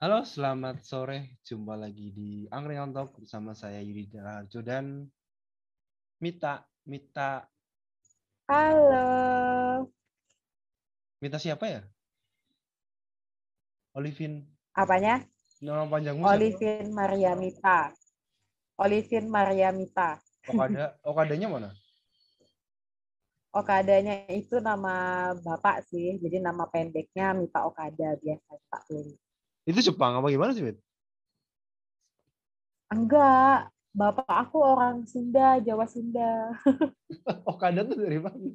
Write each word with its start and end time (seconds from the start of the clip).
Halo, 0.00 0.24
selamat 0.24 0.80
sore. 0.80 1.36
Jumpa 1.44 1.76
lagi 1.76 2.08
di 2.08 2.48
Angkringan 2.48 2.96
Talk 2.96 3.20
bersama 3.20 3.52
saya 3.52 3.84
Yudi 3.84 4.08
Darjo 4.08 4.64
dan 4.64 5.04
Mita. 6.24 6.64
Mita, 6.88 7.44
Halo. 8.48 9.04
Mita 11.20 11.36
siapa 11.36 11.68
ya? 11.68 11.84
Olivin. 13.92 14.40
Apanya? 14.72 15.20
Nama 15.60 15.84
panjangmu 15.84 16.24
siapa? 16.24 16.32
Olivin 16.32 16.86
Mariamita. 16.96 17.78
Olivin 18.80 19.26
Mariamita. 19.28 20.16
Okada, 20.48 20.96
Okadanya 21.04 21.48
mana? 21.52 21.70
Okadanya 23.52 24.24
itu 24.32 24.64
nama 24.64 25.28
bapak 25.44 25.84
sih. 25.92 26.16
Jadi 26.24 26.40
nama 26.40 26.64
pendeknya 26.72 27.36
Mita 27.36 27.68
Okada 27.68 28.16
biasa 28.16 28.56
Pak 28.72 28.88
Lin. 28.96 29.12
Itu 29.68 29.80
Jepang 29.84 30.16
apa 30.16 30.26
gimana 30.32 30.56
sih, 30.56 30.64
Mit? 30.64 30.80
Enggak. 32.90 33.70
Bapak 33.90 34.30
aku 34.30 34.62
orang 34.62 35.02
Sunda, 35.02 35.58
Jawa 35.58 35.82
Sunda. 35.90 36.54
Okada 37.50 37.82
tuh 37.82 37.98
dari 37.98 38.22
mana? 38.22 38.54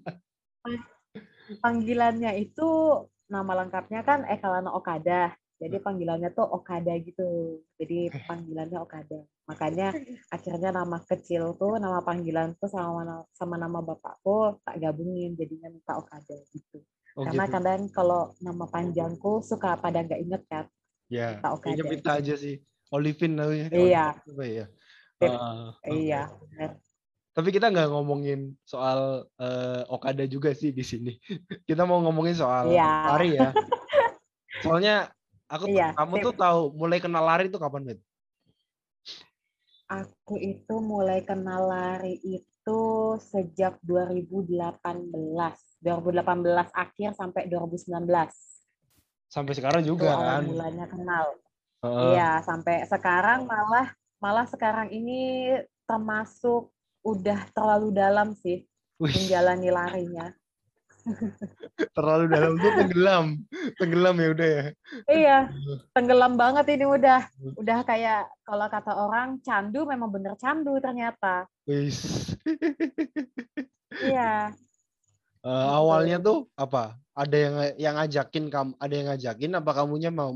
Panggilannya 1.60 2.40
itu 2.40 2.70
nama 3.28 3.52
lengkapnya 3.64 4.02
kan 4.08 4.24
Ekalana 4.32 4.72
Okada. 4.72 5.36
Jadi 5.60 5.80
panggilannya 5.84 6.32
tuh 6.32 6.48
Okada 6.48 6.96
gitu. 7.04 7.60
Jadi 7.76 8.16
panggilannya 8.28 8.80
Okada. 8.80 9.28
Makanya 9.46 9.92
akhirnya 10.32 10.72
nama 10.72 11.04
kecil 11.04 11.54
tuh, 11.60 11.76
nama 11.78 12.00
panggilan 12.00 12.56
tuh 12.56 12.72
sama 12.72 13.28
sama 13.36 13.56
nama 13.60 13.84
bapakku 13.84 14.58
tak 14.64 14.80
gabungin 14.80 15.36
jadinya 15.36 15.68
Mita 15.68 16.00
Okada 16.00 16.36
gitu. 16.56 16.80
Oh, 17.16 17.24
Karena 17.24 17.44
gitu. 17.48 17.54
kadang 17.60 17.82
kalau 17.92 18.36
nama 18.40 18.66
panjangku 18.68 19.44
suka 19.44 19.76
pada 19.80 20.00
nggak 20.04 20.22
inget 20.24 20.44
kan. 20.48 20.66
Ya, 21.06 21.38
Mita 21.38 21.50
Okada. 21.54 21.64
kayaknya 21.64 21.86
Mita 21.86 22.12
aja 22.18 22.34
sih. 22.36 22.56
Olivin 22.90 23.34
namanya. 23.34 23.68
Iya. 23.70 24.06
Ya? 24.42 24.66
Fit. 25.16 25.32
Ah, 25.32 25.74
Iya. 25.86 26.22
Tapi 27.36 27.52
kita 27.52 27.68
nggak 27.68 27.92
ngomongin 27.92 28.56
soal 28.64 29.28
eh, 29.36 29.84
Okada 29.88 30.24
juga 30.24 30.56
sih 30.56 30.72
di 30.72 30.82
sini. 30.82 31.14
Kita 31.68 31.84
mau 31.84 32.00
ngomongin 32.00 32.36
soal 32.36 32.72
Iya. 32.72 32.90
lari 33.12 33.30
ya. 33.36 33.50
Soalnya 34.64 35.12
aku 35.46 35.68
tuh- 35.68 35.76
Iya, 35.76 35.92
kamu 35.94 36.14
sip. 36.16 36.24
tuh 36.24 36.34
tahu 36.40 36.60
mulai 36.74 36.98
kenal 36.98 37.22
lari 37.22 37.52
itu 37.52 37.60
kapan, 37.60 37.84
Mit? 37.84 38.00
Aku 39.86 40.40
itu 40.40 40.76
mulai 40.80 41.22
kenal 41.22 41.70
lari 41.70 42.18
itu 42.24 42.82
sejak 43.22 43.78
2018. 43.84 45.06
2018 45.78 46.74
akhir 46.74 47.14
sampai 47.14 47.46
2019. 47.46 48.55
Sampai 49.36 49.52
sekarang 49.52 49.84
Itu 49.84 50.00
juga 50.00 50.16
awal 50.16 50.24
kan. 50.24 50.44
mulanya 50.48 50.86
kenal. 50.88 51.26
Iya, 51.84 52.40
sampai 52.48 52.88
sekarang 52.88 53.44
malah 53.44 53.92
malah 54.24 54.48
sekarang 54.48 54.88
ini 54.96 55.52
termasuk 55.84 56.72
udah 57.04 57.52
terlalu 57.52 57.94
dalam 57.94 58.32
sih 58.34 58.64
Wih, 58.96 59.12
menjalani 59.12 59.70
larinya. 59.70 60.28
terlalu 62.00 62.26
dalam 62.32 62.54
tuh 62.58 62.72
tenggelam. 62.80 63.26
Tenggelam 63.76 64.16
ya 64.18 64.28
udah 64.32 64.50
ya. 64.50 64.66
Iya, 65.12 65.40
tenggelam 65.92 66.34
banget 66.40 66.66
ini 66.72 66.86
udah. 66.88 67.22
Udah 67.60 67.84
kayak 67.84 68.32
kalau 68.48 68.66
kata 68.72 68.92
orang 68.96 69.44
candu 69.44 69.84
memang 69.84 70.10
bener 70.16 70.40
candu 70.40 70.80
ternyata. 70.80 71.44
Wis. 71.68 72.34
Iya. 74.00 74.56
Eh, 75.46 75.68
awalnya 75.70 76.18
tuh 76.18 76.50
apa? 76.58 76.98
Ada 77.14 77.38
yang 77.38 77.56
yang 77.78 77.94
ngajakin 78.02 78.46
kamu, 78.50 78.72
ada 78.82 78.94
yang 78.98 79.08
ngajakin 79.14 79.52
apa 79.54 79.72
kamunya 79.78 80.10
mau 80.10 80.34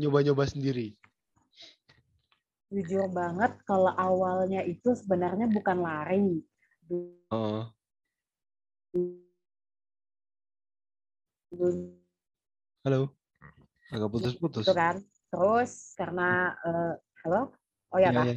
nyoba-nyoba 0.00 0.48
sendiri? 0.48 0.96
Jujur 2.72 3.12
banget 3.12 3.60
kalau 3.68 3.92
awalnya 3.92 4.64
itu 4.64 4.96
sebenarnya 4.96 5.52
bukan 5.52 5.84
lari. 5.84 6.40
Dulu 6.88 7.68
Halo. 12.88 13.12
Agak 13.92 14.08
putus-putus. 14.08 14.64
gitu 14.64 14.72
kan. 14.72 14.96
Terus 15.28 15.92
karena 15.92 16.56
eh, 16.64 16.92
halo? 17.24 17.52
Oh 17.92 18.00
ya, 18.00 18.08
Iya, 18.12 18.16
Kak. 18.16 18.24
iya. 18.24 18.36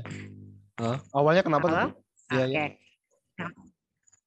Hah? 0.76 0.98
Awalnya 1.16 1.44
kenapa 1.48 1.68
Halo? 1.72 1.76
tuh? 1.88 1.92
Iya, 2.36 2.44
Oke. 2.52 2.52
iya. 2.52 3.48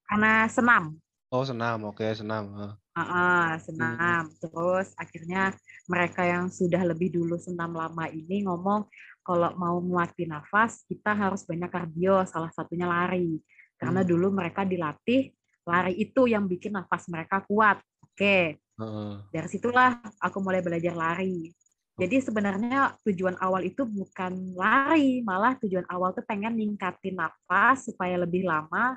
Karena 0.09 0.49
senam. 0.49 1.04
Oh, 1.35 1.43
senam. 1.43 1.83
Oke, 1.91 2.07
senam. 2.15 2.79
Ah, 2.95 3.59
senam. 3.59 4.31
Terus 4.39 4.95
akhirnya 4.95 5.51
mereka 5.91 6.23
yang 6.23 6.47
sudah 6.47 6.79
lebih 6.87 7.11
dulu 7.11 7.35
senam 7.43 7.75
lama 7.75 8.07
ini 8.07 8.47
ngomong 8.47 8.87
kalau 9.27 9.51
mau 9.59 9.83
melatih 9.83 10.31
nafas 10.31 10.87
kita 10.87 11.11
harus 11.11 11.43
banyak 11.43 11.67
kardio, 11.75 12.23
salah 12.23 12.55
satunya 12.55 12.87
lari. 12.87 13.43
Karena 13.75 14.07
Hmm. 14.07 14.11
dulu 14.15 14.31
mereka 14.31 14.63
dilatih 14.63 15.35
lari 15.67 15.99
itu 15.99 16.31
yang 16.31 16.47
bikin 16.47 16.79
nafas 16.79 17.11
mereka 17.11 17.43
kuat. 17.43 17.83
Oke, 17.99 18.63
Heeh. 18.63 19.13
dari 19.35 19.49
situlah 19.51 19.99
aku 20.23 20.39
mulai 20.39 20.63
belajar 20.63 20.95
lari. 20.95 21.51
Jadi 21.99 22.23
sebenarnya 22.23 22.95
tujuan 23.03 23.35
awal 23.43 23.67
itu 23.67 23.83
bukan 23.83 24.55
lari, 24.55 25.19
malah 25.27 25.59
tujuan 25.59 25.87
awal 25.91 26.15
tuh 26.15 26.23
pengen 26.27 26.55
ningkatin 26.55 27.19
nafas 27.19 27.91
supaya 27.91 28.19
lebih 28.23 28.47
lama 28.47 28.95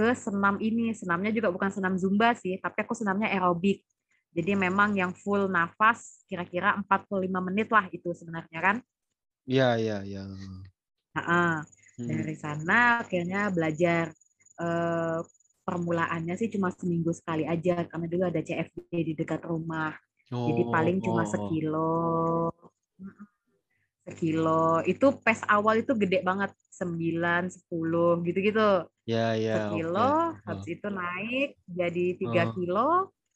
ke 0.00 0.16
senam 0.16 0.56
ini. 0.64 0.96
Senamnya 0.96 1.28
juga 1.28 1.52
bukan 1.52 1.68
senam 1.68 2.00
zumba 2.00 2.32
sih, 2.32 2.56
tapi 2.56 2.80
aku 2.80 2.96
senamnya 2.96 3.28
aerobik. 3.28 3.84
Jadi 4.32 4.56
memang 4.56 4.96
yang 4.96 5.12
full 5.12 5.52
nafas 5.52 6.24
kira-kira 6.24 6.80
45 6.80 7.44
menit 7.44 7.68
lah 7.68 7.84
itu 7.92 8.08
sebenarnya 8.16 8.60
kan. 8.64 8.76
Iya, 9.44 9.76
iya, 9.76 9.96
iya. 10.08 10.22
Nah, 11.12 11.60
Hmm. 12.00 12.08
dari 12.08 12.32
sana 12.32 13.04
akhirnya 13.04 13.52
belajar 13.52 14.08
eh, 14.60 15.20
permulaannya 15.64 16.36
sih 16.36 16.48
cuma 16.48 16.68
seminggu 16.72 17.12
sekali 17.12 17.44
aja 17.44 17.84
karena 17.84 18.06
dulu 18.08 18.24
ada 18.28 18.40
CFD 18.40 18.92
di 19.04 19.12
dekat 19.12 19.44
rumah. 19.44 19.92
Jadi 20.30 20.62
paling 20.72 20.96
cuma 21.04 21.24
Oh. 21.24 21.28
sekilo. 21.28 21.92
Sekilo. 24.10 24.82
Itu 24.82 25.14
pes 25.22 25.40
awal 25.46 25.86
itu 25.86 25.94
gede 25.94 26.20
banget. 26.26 26.50
9, 26.80 27.52
10 27.52 28.24
gitu-gitu. 28.24 28.88
Ya, 29.04 29.36
ya. 29.36 29.52
oke. 29.52 29.60
Sekilo, 29.68 30.12
habis 30.48 30.66
itu 30.68 30.88
naik 30.88 31.48
jadi 31.68 32.06
3 32.16 32.42
Oh. 32.48 32.52
kilo. 32.56 32.88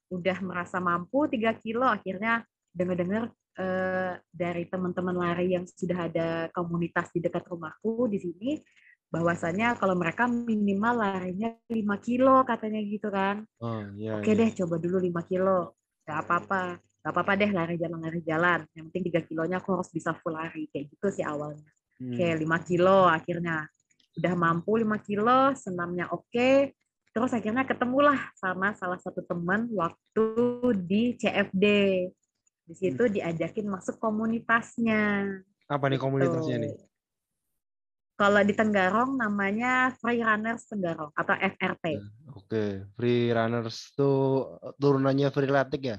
Udah 0.08 0.38
merasa 0.40 0.80
mampu 0.80 1.28
3 1.28 1.52
kilo. 1.60 1.84
Akhirnya 1.84 2.42
dengar-dengar 2.72 3.30
eh, 3.54 4.18
dari 4.34 4.66
teman-teman 4.66 5.14
lari 5.14 5.54
yang 5.54 5.62
sudah 5.62 6.10
ada 6.10 6.50
komunitas 6.50 7.14
di 7.14 7.22
dekat 7.22 7.46
rumahku 7.46 8.10
di 8.10 8.18
sini 8.18 8.50
bahwasanya 9.14 9.78
kalau 9.78 9.94
mereka 9.94 10.26
minimal 10.26 10.98
larinya 10.98 11.54
5 11.70 11.94
kilo 12.02 12.42
katanya 12.42 12.82
gitu 12.82 13.14
kan. 13.14 13.46
Oh, 13.62 13.86
iya, 13.94 14.18
Oke 14.18 14.34
iya. 14.34 14.40
deh, 14.42 14.50
coba 14.58 14.82
dulu 14.82 14.98
5 14.98 15.22
kilo. 15.22 15.78
Gak 16.02 16.26
apa-apa. 16.26 16.82
Gak 17.04 17.12
apa-apa 17.12 17.36
deh 17.36 17.52
lari 17.52 17.76
jalan 17.76 18.00
lari 18.00 18.24
jalan. 18.24 18.64
Yang 18.72 18.84
penting 18.88 19.04
3 19.12 19.28
kilonya 19.28 19.56
aku 19.60 19.76
harus 19.76 19.92
bisa 19.92 20.16
full 20.16 20.32
lari. 20.32 20.72
Kayak 20.72 20.88
gitu 20.96 21.20
sih 21.20 21.24
awalnya. 21.24 21.68
Hmm. 22.00 22.16
Oke, 22.16 22.26
5 22.32 22.58
kilo 22.64 23.04
akhirnya. 23.04 23.68
Udah 24.16 24.32
mampu 24.32 24.80
5 24.80 24.96
kilo, 25.04 25.52
senamnya 25.52 26.08
oke. 26.08 26.72
Terus 27.12 27.30
akhirnya 27.36 27.68
ketemulah 27.68 28.16
sama 28.34 28.72
salah 28.72 28.96
satu 28.96 29.20
teman 29.20 29.68
waktu 29.76 30.26
di 30.80 31.12
CFD. 31.20 31.64
Di 32.64 32.74
situ 32.74 33.04
diajakin 33.04 33.68
masuk 33.68 34.00
komunitasnya. 34.00 35.28
Apa 35.68 35.92
nih 35.92 36.00
komunitasnya 36.00 36.56
nih? 36.56 36.72
Tuh. 36.72 36.88
Kalau 38.14 38.40
di 38.46 38.54
Tenggarong 38.56 39.18
namanya 39.18 39.92
Free 40.00 40.24
Runners 40.24 40.70
Tenggarong 40.70 41.12
atau 41.12 41.34
FRT. 41.36 41.86
Oke, 42.32 42.86
free 42.94 43.34
runners 43.34 43.90
tuh 43.98 44.54
turunannya 44.78 45.34
free 45.34 45.50
latik 45.50 45.82
ya? 45.82 45.98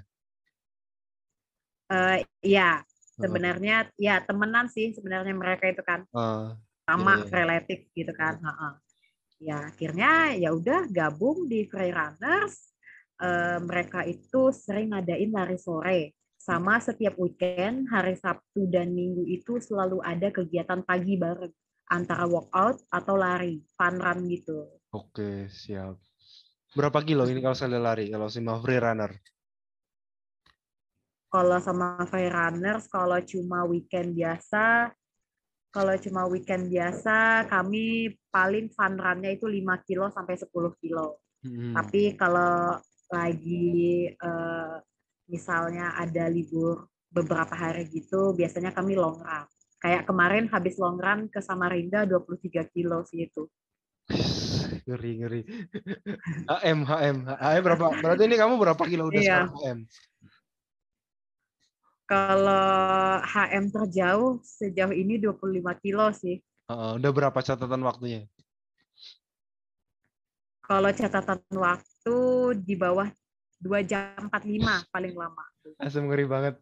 Iya, 2.42 2.82
Heeh. 2.82 3.22
sebenarnya 3.22 3.76
ya 3.96 4.22
temenan 4.26 4.68
sih 4.68 4.92
sebenarnya 4.92 5.34
mereka 5.38 5.70
itu 5.70 5.84
kan 5.86 6.04
Ah, 6.12 6.58
sama 6.86 7.22
iya. 7.22 7.30
relatif 7.32 7.90
gitu 7.94 8.14
kan. 8.14 8.38
Heeh. 8.42 8.74
Ya 9.46 9.58
akhirnya 9.70 10.34
ya 10.40 10.50
udah 10.56 10.88
gabung 10.90 11.46
di 11.52 11.68
Free 11.68 11.92
Runners. 11.92 12.74
Eh, 13.16 13.60
mereka 13.64 14.04
itu 14.04 14.52
sering 14.52 14.92
ngadain 14.92 15.32
lari 15.32 15.56
sore 15.56 16.12
Sama 16.36 16.78
setiap 16.78 17.16
weekend, 17.18 17.90
hari 17.90 18.14
Sabtu 18.14 18.70
dan 18.70 18.94
Minggu 18.94 19.26
itu 19.26 19.58
selalu 19.58 19.98
ada 20.06 20.30
kegiatan 20.30 20.86
pagi 20.86 21.18
bareng 21.18 21.50
antara 21.90 22.30
workout 22.30 22.86
atau 22.94 23.18
lari, 23.18 23.66
fun 23.74 23.98
run 23.98 24.30
gitu. 24.30 24.70
Oke, 24.94 25.50
siap. 25.50 25.98
Berapa 26.78 27.02
kilo 27.02 27.26
ini 27.26 27.42
kalau 27.42 27.58
saya 27.58 27.82
lari, 27.82 28.14
kalau 28.14 28.30
sama 28.30 28.62
free 28.62 28.78
runner? 28.78 29.10
Kalau 31.30 31.58
sama 31.60 32.00
free 32.08 32.32
runners, 32.32 32.88
kalau 32.88 33.20
cuma 33.26 33.66
weekend 33.68 34.16
biasa, 34.16 34.94
kalau 35.76 35.92
cuma 36.00 36.24
weekend 36.32 36.72
biasa, 36.72 37.50
kami 37.52 38.16
paling 38.32 38.72
fun 38.72 38.96
run-nya 38.96 39.36
itu 39.36 39.44
5 39.44 39.84
kilo 39.84 40.08
sampai 40.08 40.40
10 40.40 40.72
kilo. 40.80 41.20
Hmm. 41.44 41.76
Tapi 41.76 42.16
kalau 42.16 42.80
lagi 43.12 44.08
eh, 44.10 44.76
misalnya 45.28 46.00
ada 46.00 46.32
libur 46.32 46.88
beberapa 47.12 47.52
hari 47.52 47.92
gitu, 47.92 48.32
biasanya 48.32 48.72
kami 48.72 48.96
long 48.96 49.20
run. 49.20 49.46
Kayak 49.84 50.08
kemarin 50.08 50.48
habis 50.48 50.80
long 50.80 50.96
run 50.96 51.28
ke 51.28 51.44
Samarinda 51.44 52.08
23 52.08 52.72
kilo 52.72 53.04
sih 53.04 53.28
itu. 53.28 53.44
ngeri 54.88 55.12
ngeri. 55.22 55.42
HM 56.52 56.80
HM 56.86 57.18
HM 57.28 57.62
berapa? 57.62 57.86
Berarti 58.00 58.24
ini 58.26 58.36
kamu 58.38 58.54
berapa 58.58 58.84
kilo 58.88 59.10
udah 59.10 59.22
Iya. 59.22 59.28
sekarang 59.28 59.54
HM? 59.60 59.80
Kalau 62.06 63.18
HM 63.26 63.74
terjauh 63.74 64.38
sejauh 64.46 64.94
ini 64.94 65.18
25 65.18 65.74
kilo 65.82 66.14
sih. 66.14 66.38
Heeh, 66.70 66.92
udah 67.02 67.10
berapa 67.10 67.40
catatan 67.42 67.82
waktunya? 67.82 68.30
Kalau 70.62 70.90
catatan 70.94 71.42
waktu 71.54 72.18
di 72.62 72.74
bawah 72.78 73.10
2 73.58 73.82
jam 73.86 74.30
45 74.30 74.86
paling 74.94 75.14
lama. 75.18 75.46
Asam 75.82 76.06
ngeri 76.10 76.30
banget. 76.30 76.62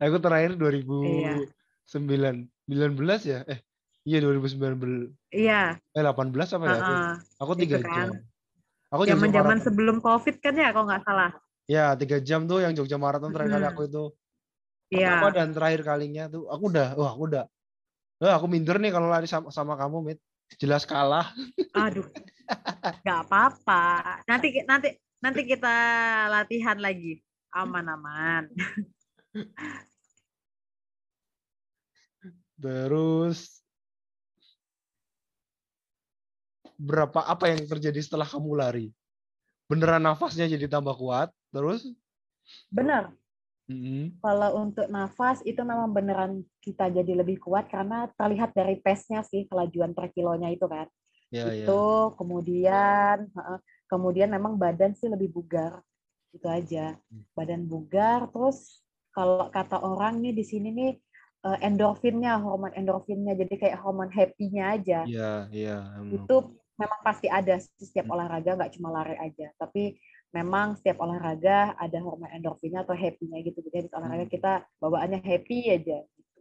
Aku 0.00 0.16
terakhir 0.20 0.56
2009 0.56 2.48
Iya. 2.48 2.48
19 2.68 3.20
ya? 3.24 3.44
Eh, 3.44 3.60
iya 4.08 4.18
2019. 4.24 5.12
Iya, 5.28 5.76
Eh 5.92 6.00
18 6.04 6.48
apa 6.56 6.64
ya? 6.64 6.76
Aku, 6.80 6.92
heeh. 6.92 7.12
aku 7.44 7.52
itu 7.56 7.60
tiga 7.64 7.78
kan. 7.84 7.92
jam. 7.92 8.08
Aku 8.88 9.02
Zaman-zaman 9.04 9.58
sebelum 9.60 9.96
Covid 10.00 10.40
kan 10.40 10.56
ya 10.56 10.72
kalau 10.72 10.88
nggak 10.88 11.04
salah. 11.04 11.30
Ya, 11.68 11.92
tiga 12.00 12.16
jam 12.24 12.48
tuh 12.48 12.64
yang 12.64 12.72
Jogja 12.72 12.96
Marathon 12.96 13.28
terakhir 13.28 13.52
kali 13.52 13.64
Hmm. 13.68 13.72
aku 13.76 13.82
itu. 13.84 14.04
Iya. 14.88 15.20
Pertama 15.20 15.30
dan 15.36 15.48
terakhir 15.52 15.82
kalinya 15.84 16.24
tuh 16.32 16.48
aku 16.48 16.64
udah, 16.72 16.96
wah 16.96 17.12
aku 17.12 17.22
udah. 17.28 17.44
Wah, 18.18 18.34
aku 18.34 18.46
minder 18.50 18.82
nih 18.82 18.90
kalau 18.90 19.06
lari 19.06 19.30
sama, 19.30 19.52
sama 19.54 19.78
kamu, 19.78 20.02
Mit. 20.02 20.18
Jelas 20.56 20.88
kalah. 20.88 21.28
Aduh, 21.76 22.08
nggak 23.04 23.20
apa-apa. 23.28 23.84
Nanti 24.24 24.64
nanti 24.64 24.96
nanti 25.20 25.44
kita 25.44 25.76
latihan 26.32 26.80
lagi. 26.80 27.20
Aman-aman. 27.52 28.48
Terus 32.58 33.60
berapa 36.80 37.22
apa 37.28 37.52
yang 37.52 37.62
terjadi 37.68 38.00
setelah 38.00 38.26
kamu 38.26 38.50
lari? 38.56 38.86
Beneran 39.68 40.00
nafasnya 40.00 40.48
jadi 40.48 40.64
tambah 40.64 40.96
kuat, 40.96 41.28
terus? 41.52 41.84
Benar. 42.72 43.12
Mm-mm. 43.68 44.16
Kalau 44.18 44.50
untuk 44.66 44.86
nafas 44.90 45.38
itu 45.46 45.62
memang 45.62 45.94
beneran 45.94 46.42
kita 46.58 46.90
jadi 46.90 47.12
lebih 47.22 47.38
kuat 47.38 47.70
karena 47.70 48.10
terlihat 48.18 48.50
dari 48.50 48.80
pace-nya 48.82 49.22
sih 49.22 49.46
kelajuan 49.46 49.94
per 49.94 50.10
kilonya 50.10 50.50
itu 50.50 50.66
kan. 50.66 50.88
Ya, 51.28 51.52
ya. 51.52 51.68
itu 51.68 51.80
kemudian 52.18 53.16
heeh, 53.28 53.58
kemudian 53.86 54.28
memang 54.32 54.56
badan 54.58 54.96
sih 54.98 55.06
lebih 55.06 55.30
bugar. 55.30 55.84
Itu 56.34 56.48
aja. 56.50 56.96
Hmm. 57.12 57.22
Badan 57.36 57.68
bugar 57.70 58.26
terus 58.32 58.82
kalau 59.14 59.46
kata 59.54 59.78
orang 59.84 60.18
nih 60.18 60.34
di 60.34 60.44
sini 60.44 60.68
nih 60.74 60.92
eh, 61.46 61.58
endorfinnya, 61.68 62.42
hormon 62.42 62.74
endorfinnya 62.74 63.38
jadi 63.38 63.54
kayak 63.54 63.78
hormon 63.84 64.10
happy-nya 64.10 64.64
aja. 64.74 65.00
Iya, 65.06 65.32
iya. 65.54 65.76
itu 66.08 66.36
memang 66.78 67.00
pasti 67.02 67.26
ada 67.28 67.58
setiap 67.58 68.06
Hmm. 68.06 68.14
olahraga 68.14 68.50
nggak 68.54 68.72
cuma 68.78 68.88
lari 68.94 69.18
aja 69.18 69.50
tapi 69.58 69.98
memang 70.34 70.76
setiap 70.76 71.00
olahraga 71.00 71.72
ada 71.76 71.98
hormon 72.04 72.28
endorfinnya 72.28 72.84
atau 72.84 72.92
happy-nya 72.92 73.40
gitu 73.46 73.58
jadi 73.64 73.84
habis 73.84 73.92
olahraga 73.96 74.26
Hmm. 74.28 74.34
kita 74.34 74.52
bawaannya 74.76 75.20
happy 75.24 75.58
aja 75.72 76.04
gitu. 76.04 76.40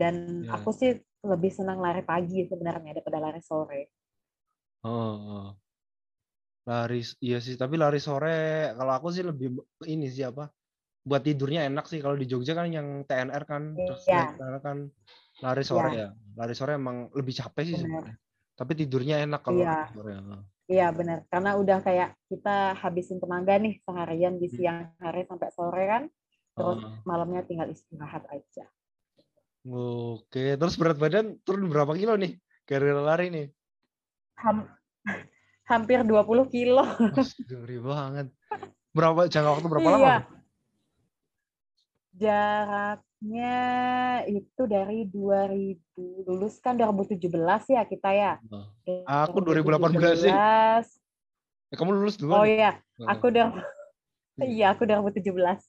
dan 0.00 0.14
Ya. 0.44 0.56
aku 0.56 0.70
sih 0.72 0.90
lebih 1.26 1.50
senang 1.52 1.78
lari 1.82 2.00
pagi 2.06 2.46
sebenarnya 2.48 2.96
daripada 2.96 3.18
lari 3.20 3.42
sore 3.44 3.92
Oh, 4.86 5.14
oh. 5.18 5.46
Lari, 6.62 7.02
iya 7.22 7.38
sih. 7.42 7.54
Tapi 7.58 7.74
lari 7.74 7.98
sore, 7.98 8.70
kalau 8.74 8.92
aku 8.94 9.08
sih 9.10 9.22
lebih 9.26 9.54
ini 9.86 10.06
sih 10.06 10.22
apa? 10.26 10.46
Buat 11.02 11.22
tidurnya 11.26 11.66
enak 11.66 11.90
sih. 11.90 11.98
Kalau 11.98 12.14
di 12.14 12.26
Jogja 12.30 12.54
kan 12.54 12.70
yang 12.70 13.02
TNR 13.02 13.42
kan, 13.46 13.62
terus 13.74 14.06
Iya. 14.06 14.30
naik 14.30 14.38
TNR 14.38 14.60
kan 14.62 14.78
lari 15.42 15.62
sore 15.66 15.90
ya. 15.94 16.08
Lari 16.38 16.54
sore 16.54 16.78
emang 16.78 17.10
lebih 17.14 17.34
capek 17.34 17.62
sih 17.66 17.74
Benar. 17.74 17.82
sebenarnya. 17.82 18.16
Tapi 18.54 18.72
tidurnya 18.78 19.16
enak 19.26 19.40
kalau 19.42 19.58
Iya. 19.62 19.70
lari 19.74 19.86
sore. 19.90 20.12
Ya. 20.66 20.72
iya 20.74 20.86
benar 20.90 21.22
karena 21.30 21.54
udah 21.54 21.78
kayak 21.80 22.18
kita 22.26 22.74
habisin 22.76 23.22
tenaga 23.22 23.54
nih 23.56 23.78
seharian 23.82 24.34
di 24.36 24.50
Hmm. 24.50 24.56
siang 24.58 24.78
hari 24.98 25.22
sampai 25.24 25.48
sore 25.54 25.84
kan 25.86 26.02
terus 26.52 26.78
malamnya 27.02 27.46
tinggal 27.46 27.70
istirahat 27.70 28.26
aja 28.28 28.66
Oke, 29.66 30.54
terus 30.54 30.78
berat 30.78 30.94
badan 30.94 31.42
turun 31.42 31.66
berapa 31.66 31.90
kilo 31.98 32.14
nih? 32.14 32.38
Gara-gara 32.70 33.02
lari 33.02 33.34
nih. 33.34 33.46
Ham- 34.38 34.70
hampir 35.70 36.06
20 36.06 36.46
kilo 36.54 36.86
Astaga, 36.86 37.66
banget. 37.66 38.26
Berapa 38.94 39.26
jangka 39.26 39.50
waktu 39.58 39.66
berapa 39.66 39.90
lama? 39.90 40.22
Iya. 42.16 42.24
Jaraknya 43.16 43.56
itu 44.28 44.62
dari 44.64 45.04
2000 45.08 46.24
lulus 46.24 46.56
kan 46.64 46.76
2017 46.76 47.68
ya 47.68 47.82
kita 47.84 48.10
ya. 48.12 48.32
Oh. 48.48 48.64
Aku 49.04 49.44
2018 49.44 50.16
sih. 50.16 50.32
2017. 50.32 50.86
Eh, 51.72 51.76
kamu 51.76 51.90
lulus 51.92 52.16
duluan 52.16 52.36
Oh 52.40 52.44
nih? 52.46 52.52
iya, 52.56 52.70
Heeh. 52.78 53.08
aku 53.08 53.24
udah 53.28 53.46
Iya, 54.36 54.66
aku 54.76 54.84
2017. 54.84 55.60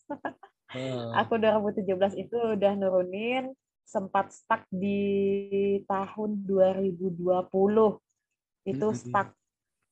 Heeh. 0.75 1.07
Aku 1.23 1.33
2017 1.39 2.15
itu 2.19 2.35
udah 2.35 2.71
nurunin 2.75 3.55
sempat 3.88 4.35
stuck 4.35 4.67
di 4.67 5.79
tahun 5.88 6.44
2020. 6.44 7.47
Itu 8.67 8.88
Mm-mm. 8.91 8.99
stuck 8.99 9.31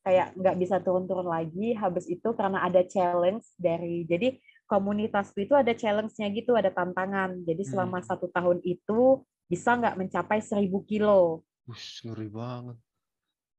kayak 0.04 0.36
nggak 0.36 0.56
bisa 0.60 0.84
turun-turun 0.84 1.26
lagi. 1.28 1.72
Habis 1.72 2.12
itu 2.12 2.36
karena 2.36 2.68
ada 2.68 2.84
challenge 2.84 3.48
dari 3.56 4.04
jadi 4.04 4.36
komunitasku 4.66 5.46
itu 5.46 5.54
ada 5.54 5.72
challenge-nya 5.74 6.28
gitu, 6.34 6.54
ada 6.58 6.70
tantangan. 6.74 7.42
Jadi 7.46 7.64
selama 7.66 8.02
Hmm. 8.02 8.08
satu 8.10 8.28
tahun 8.30 8.62
itu 8.66 9.22
bisa 9.46 9.78
nggak 9.78 9.98
mencapai 9.98 10.42
1000 10.42 10.82
kilo. 10.86 11.46
Wush, 11.70 12.06
ngeri 12.06 12.30
banget. 12.30 12.78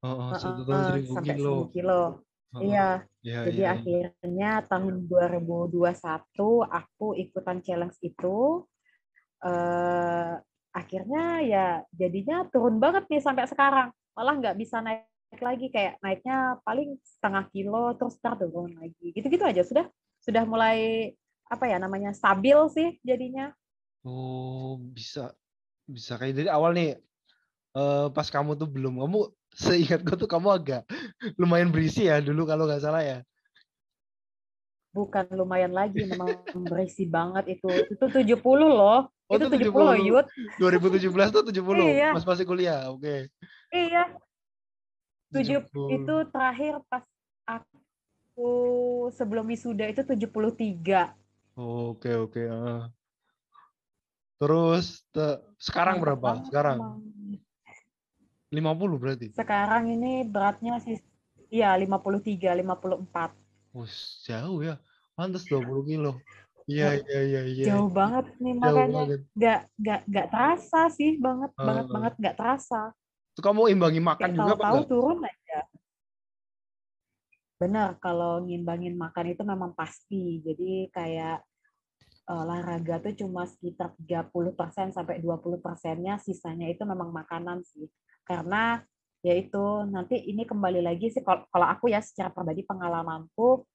Oh, 0.03 0.31
satu 0.35 0.63
Heeh, 0.63 0.67
tahun 0.67 0.83
seribu 0.87 1.11
sampai 1.15 1.35
kilo. 1.35 1.43
1000 1.43 1.67
kilo. 1.75 2.03
Heeh. 2.55 2.63
Iya, 2.67 2.89
Iya, 3.27 3.41
jadi 3.51 3.63
iya. 3.63 3.73
akhirnya 3.75 4.51
tahun 4.71 4.95
2021 5.11 6.63
aku 6.63 7.07
ikutan 7.19 7.59
challenge 7.63 7.99
itu. 8.03 8.67
eh 9.45 10.33
akhirnya 10.73 11.25
ya 11.45 11.67
jadinya 11.93 12.49
turun 12.49 12.81
banget 12.81 13.05
nih 13.13 13.21
sampai 13.23 13.45
sekarang. 13.47 13.89
Malah 14.17 14.35
nggak 14.41 14.57
bisa 14.57 14.81
naik 14.81 15.05
lagi 15.41 15.69
kayak 15.69 16.01
naiknya 16.01 16.57
paling 16.65 16.97
setengah 17.05 17.45
kilo 17.53 17.93
terus 18.01 18.17
ntar 18.21 18.41
turun 18.41 18.73
lagi. 18.81 19.13
Gitu-gitu 19.13 19.45
aja 19.45 19.61
sudah 19.63 19.87
sudah 20.27 20.43
mulai 20.43 21.11
apa 21.47 21.65
ya 21.71 21.79
namanya 21.79 22.11
stabil 22.11 22.59
sih 22.75 22.99
jadinya. 23.07 23.55
Oh, 24.03 24.83
bisa 24.83 25.31
bisa 25.87 26.19
kayak 26.19 26.35
dari 26.43 26.51
awal 26.51 26.75
nih. 26.75 26.99
eh 27.77 28.09
pas 28.11 28.27
kamu 28.27 28.57
tuh 28.57 28.67
belum 28.67 28.99
kamu 29.05 29.21
seingatku 29.63 30.19
tuh 30.19 30.27
kamu 30.27 30.49
agak 30.51 30.83
lumayan 31.41 31.71
berisi 31.71 32.11
ya 32.11 32.19
dulu 32.19 32.43
kalau 32.49 32.67
nggak 32.67 32.83
salah 32.83 33.03
ya. 33.07 33.19
Bukan 34.97 35.29
lumayan 35.37 35.77
lagi, 35.77 36.09
memang 36.09 36.41
berisi 36.73 37.05
banget 37.05 37.61
itu. 37.61 37.69
Itu 37.69 38.09
70 38.09 38.41
loh. 38.65 39.13
Oh, 39.29 39.37
itu 39.37 39.45
itu 39.45 39.69
70 39.69 39.77
loh, 39.77 39.93
70. 39.93 40.09
Yud. 40.09 40.27
2017 40.57 41.37
tuh 41.37 41.43
70. 41.53 41.85
Iya. 41.85 42.11
Pas 42.17 42.25
masih 42.25 42.45
kuliah. 42.49 42.89
Oke. 42.89 43.29
Iya, 43.77 44.17
tujuh 45.37 45.61
70. 45.69 45.97
itu 46.01 46.15
terakhir 46.33 46.75
pas 46.89 47.05
aku 47.45 47.77
sebelum 49.11 49.49
wisuda 49.49 49.89
itu 49.89 50.05
73. 50.05 51.17
Oke, 51.57 52.13
oke. 52.13 52.43
ah. 52.47 52.93
Terus 54.37 55.01
te- 55.09 55.41
sekarang 55.57 55.97
Mantap 55.97 56.05
berapa? 56.05 56.23
banget 56.23 56.45
Sekarang 56.47 56.77
emang. 56.77 56.97
50 58.53 59.01
berarti. 59.01 59.27
Sekarang 59.33 59.89
ini 59.89 60.23
beratnya 60.23 60.77
sih 60.79 61.01
iya 61.49 61.73
53, 61.73 62.53
54. 62.53 63.33
Wah, 63.73 63.89
jauh 64.23 64.61
ya. 64.61 64.77
Pantes 65.17 65.49
20 65.49 65.89
kilo. 65.89 66.13
Iya, 66.67 67.01
iya, 67.01 67.21
iya, 67.23 67.43
iya. 67.47 67.65
Jauh 67.73 67.89
banget 67.89 68.27
nih 68.37 68.53
Jauh 68.53 68.61
makanya 68.61 69.03
banget. 69.07 69.21
nggak 69.33 69.61
nggak 69.79 70.01
nggak 70.05 70.27
terasa 70.29 70.81
sih 70.93 71.17
banget 71.17 71.51
banget 71.57 71.87
Ah. 71.87 71.93
banget 71.95 72.13
nggak 72.21 72.37
terasa. 72.37 72.81
Kamu 73.37 73.69
imbangi 73.69 74.01
makan 74.01 74.21
Kayak 74.27 74.37
juga 74.37 74.53
tahu-tahu 74.53 74.77
enggak? 74.77 74.89
turun 74.91 75.19
aja. 75.25 75.61
Benar, 77.57 77.97
kalau 78.05 78.45
ngimbangin 78.45 79.01
makan 79.01 79.33
itu 79.33 79.41
memang 79.41 79.73
pasti. 79.73 80.45
Jadi 80.45 80.93
kayak 80.93 81.41
olahraga 82.29 83.01
tuh 83.01 83.15
cuma 83.25 83.49
sekitar 83.49 83.97
30% 83.97 84.93
sampai 84.93 85.23
20 85.23 85.63
persennya 85.63 86.21
sisanya 86.21 86.69
itu 86.69 86.85
memang 86.85 87.09
makanan 87.15 87.65
sih. 87.65 87.89
Karena 88.29 88.83
yaitu 89.25 89.89
nanti 89.89 90.21
ini 90.29 90.45
kembali 90.45 90.85
lagi 90.85 91.11
sih 91.11 91.25
kalau 91.25 91.67
aku 91.67 91.91
ya 91.91 91.99
secara 91.99 92.31
pribadi 92.31 92.63
pengalamanku 92.63 93.67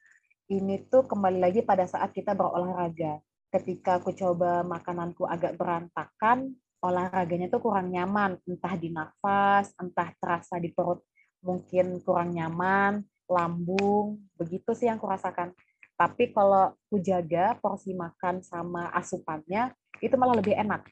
ini 0.47 0.88
tuh 0.88 1.03
kembali 1.09 1.41
lagi 1.41 1.65
pada 1.65 1.89
saat 1.89 2.13
kita 2.13 2.38
berolahraga. 2.38 3.17
Ketika 3.51 4.00
aku 4.00 4.13
coba 4.13 4.61
makananku 4.61 5.25
agak 5.25 5.57
berantakan 5.57 6.53
olahraganya 6.85 7.50
tuh 7.50 7.65
kurang 7.65 7.89
nyaman. 7.89 8.38
Entah 8.45 8.77
di 8.77 8.93
nafas 8.93 9.73
entah 9.81 10.13
terasa 10.21 10.61
di 10.61 10.69
perut 10.69 11.01
mungkin 11.41 11.97
kurang 12.05 12.38
nyaman 12.38 13.01
lambung 13.31 14.19
begitu 14.35 14.75
sih 14.75 14.91
yang 14.91 15.00
kurasakan 15.00 15.55
tapi 16.01 16.33
kalau 16.33 16.73
aku 16.73 16.97
jaga 16.97 17.53
porsi 17.61 17.93
makan 17.93 18.41
sama 18.41 18.89
asupannya, 18.89 19.69
itu 20.01 20.17
malah 20.17 20.33
lebih 20.33 20.57
enak. 20.57 20.89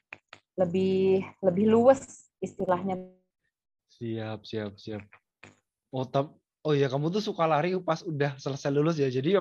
Lebih 0.54 1.26
lebih 1.42 1.66
luwes 1.66 2.30
istilahnya. 2.38 2.94
Siap, 3.90 4.46
siap, 4.46 4.78
siap. 4.78 5.02
Oh, 5.90 6.06
tap, 6.06 6.30
oh 6.62 6.78
ya 6.78 6.86
kamu 6.86 7.10
tuh 7.10 7.18
suka 7.18 7.42
lari 7.42 7.74
pas 7.82 8.06
udah 8.06 8.38
selesai 8.38 8.70
lulus 8.70 9.02
ya. 9.02 9.10
Jadi 9.10 9.34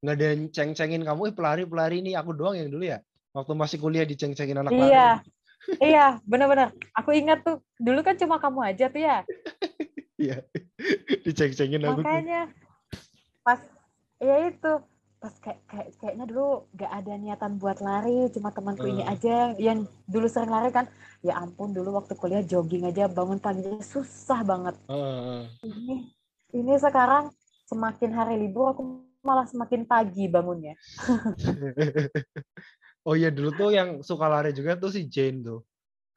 nggak 0.00 0.14
ada 0.16 0.26
yang 0.32 0.48
ceng-cengin 0.48 1.04
kamu, 1.04 1.28
eh, 1.28 1.34
pelari 1.36 1.68
pelari 1.68 2.00
ini 2.00 2.16
aku 2.16 2.32
doang 2.32 2.56
yang 2.56 2.72
dulu 2.72 2.88
ya. 2.88 3.04
Waktu 3.36 3.52
masih 3.52 3.76
kuliah 3.76 4.08
diceng-cengin 4.08 4.56
anak 4.56 4.72
iya. 4.72 4.80
lari. 4.80 4.88
Iya, 4.88 5.12
iya, 5.84 6.06
benar-benar. 6.24 6.72
Aku 6.96 7.12
ingat 7.12 7.44
tuh 7.44 7.60
dulu 7.76 8.00
kan 8.00 8.16
cuma 8.16 8.40
kamu 8.40 8.72
aja 8.72 8.88
tuh 8.88 9.04
ya. 9.04 9.20
Iya, 10.20 10.44
diceng-cengin 11.26 11.82
aku. 11.86 12.02
Makanya 12.02 12.50
pas 13.40 13.60
ya 14.20 14.36
itu 14.52 14.72
pas 15.20 15.34
kayak, 15.36 15.60
kayak 15.68 15.88
kayaknya 16.00 16.24
dulu 16.32 16.64
gak 16.72 16.92
ada 16.96 17.12
niatan 17.20 17.60
buat 17.60 17.84
lari 17.84 18.32
cuma 18.32 18.48
temanku 18.56 18.88
uh. 18.88 18.92
ini 18.92 19.04
aja 19.04 19.52
yang 19.60 19.84
dulu 20.08 20.24
sering 20.24 20.48
lari 20.48 20.72
kan 20.72 20.88
ya 21.20 21.36
ampun 21.36 21.76
dulu 21.76 22.00
waktu 22.00 22.16
kuliah 22.16 22.40
jogging 22.40 22.88
aja 22.88 23.04
bangun 23.04 23.36
pagi 23.36 23.60
susah 23.84 24.40
banget 24.40 24.80
uh. 24.88 25.44
ini 25.60 26.08
ini 26.56 26.72
sekarang 26.80 27.28
semakin 27.68 28.16
hari 28.16 28.40
libur 28.40 28.72
aku 28.72 29.04
malah 29.20 29.44
semakin 29.44 29.84
pagi 29.84 30.24
bangunnya 30.24 30.72
oh 33.06 33.12
iya 33.12 33.28
dulu 33.28 33.52
tuh 33.52 33.76
yang 33.76 34.00
suka 34.00 34.24
lari 34.24 34.56
juga 34.56 34.80
tuh 34.80 34.88
si 34.88 35.04
Jane 35.04 35.44
tuh 35.44 35.60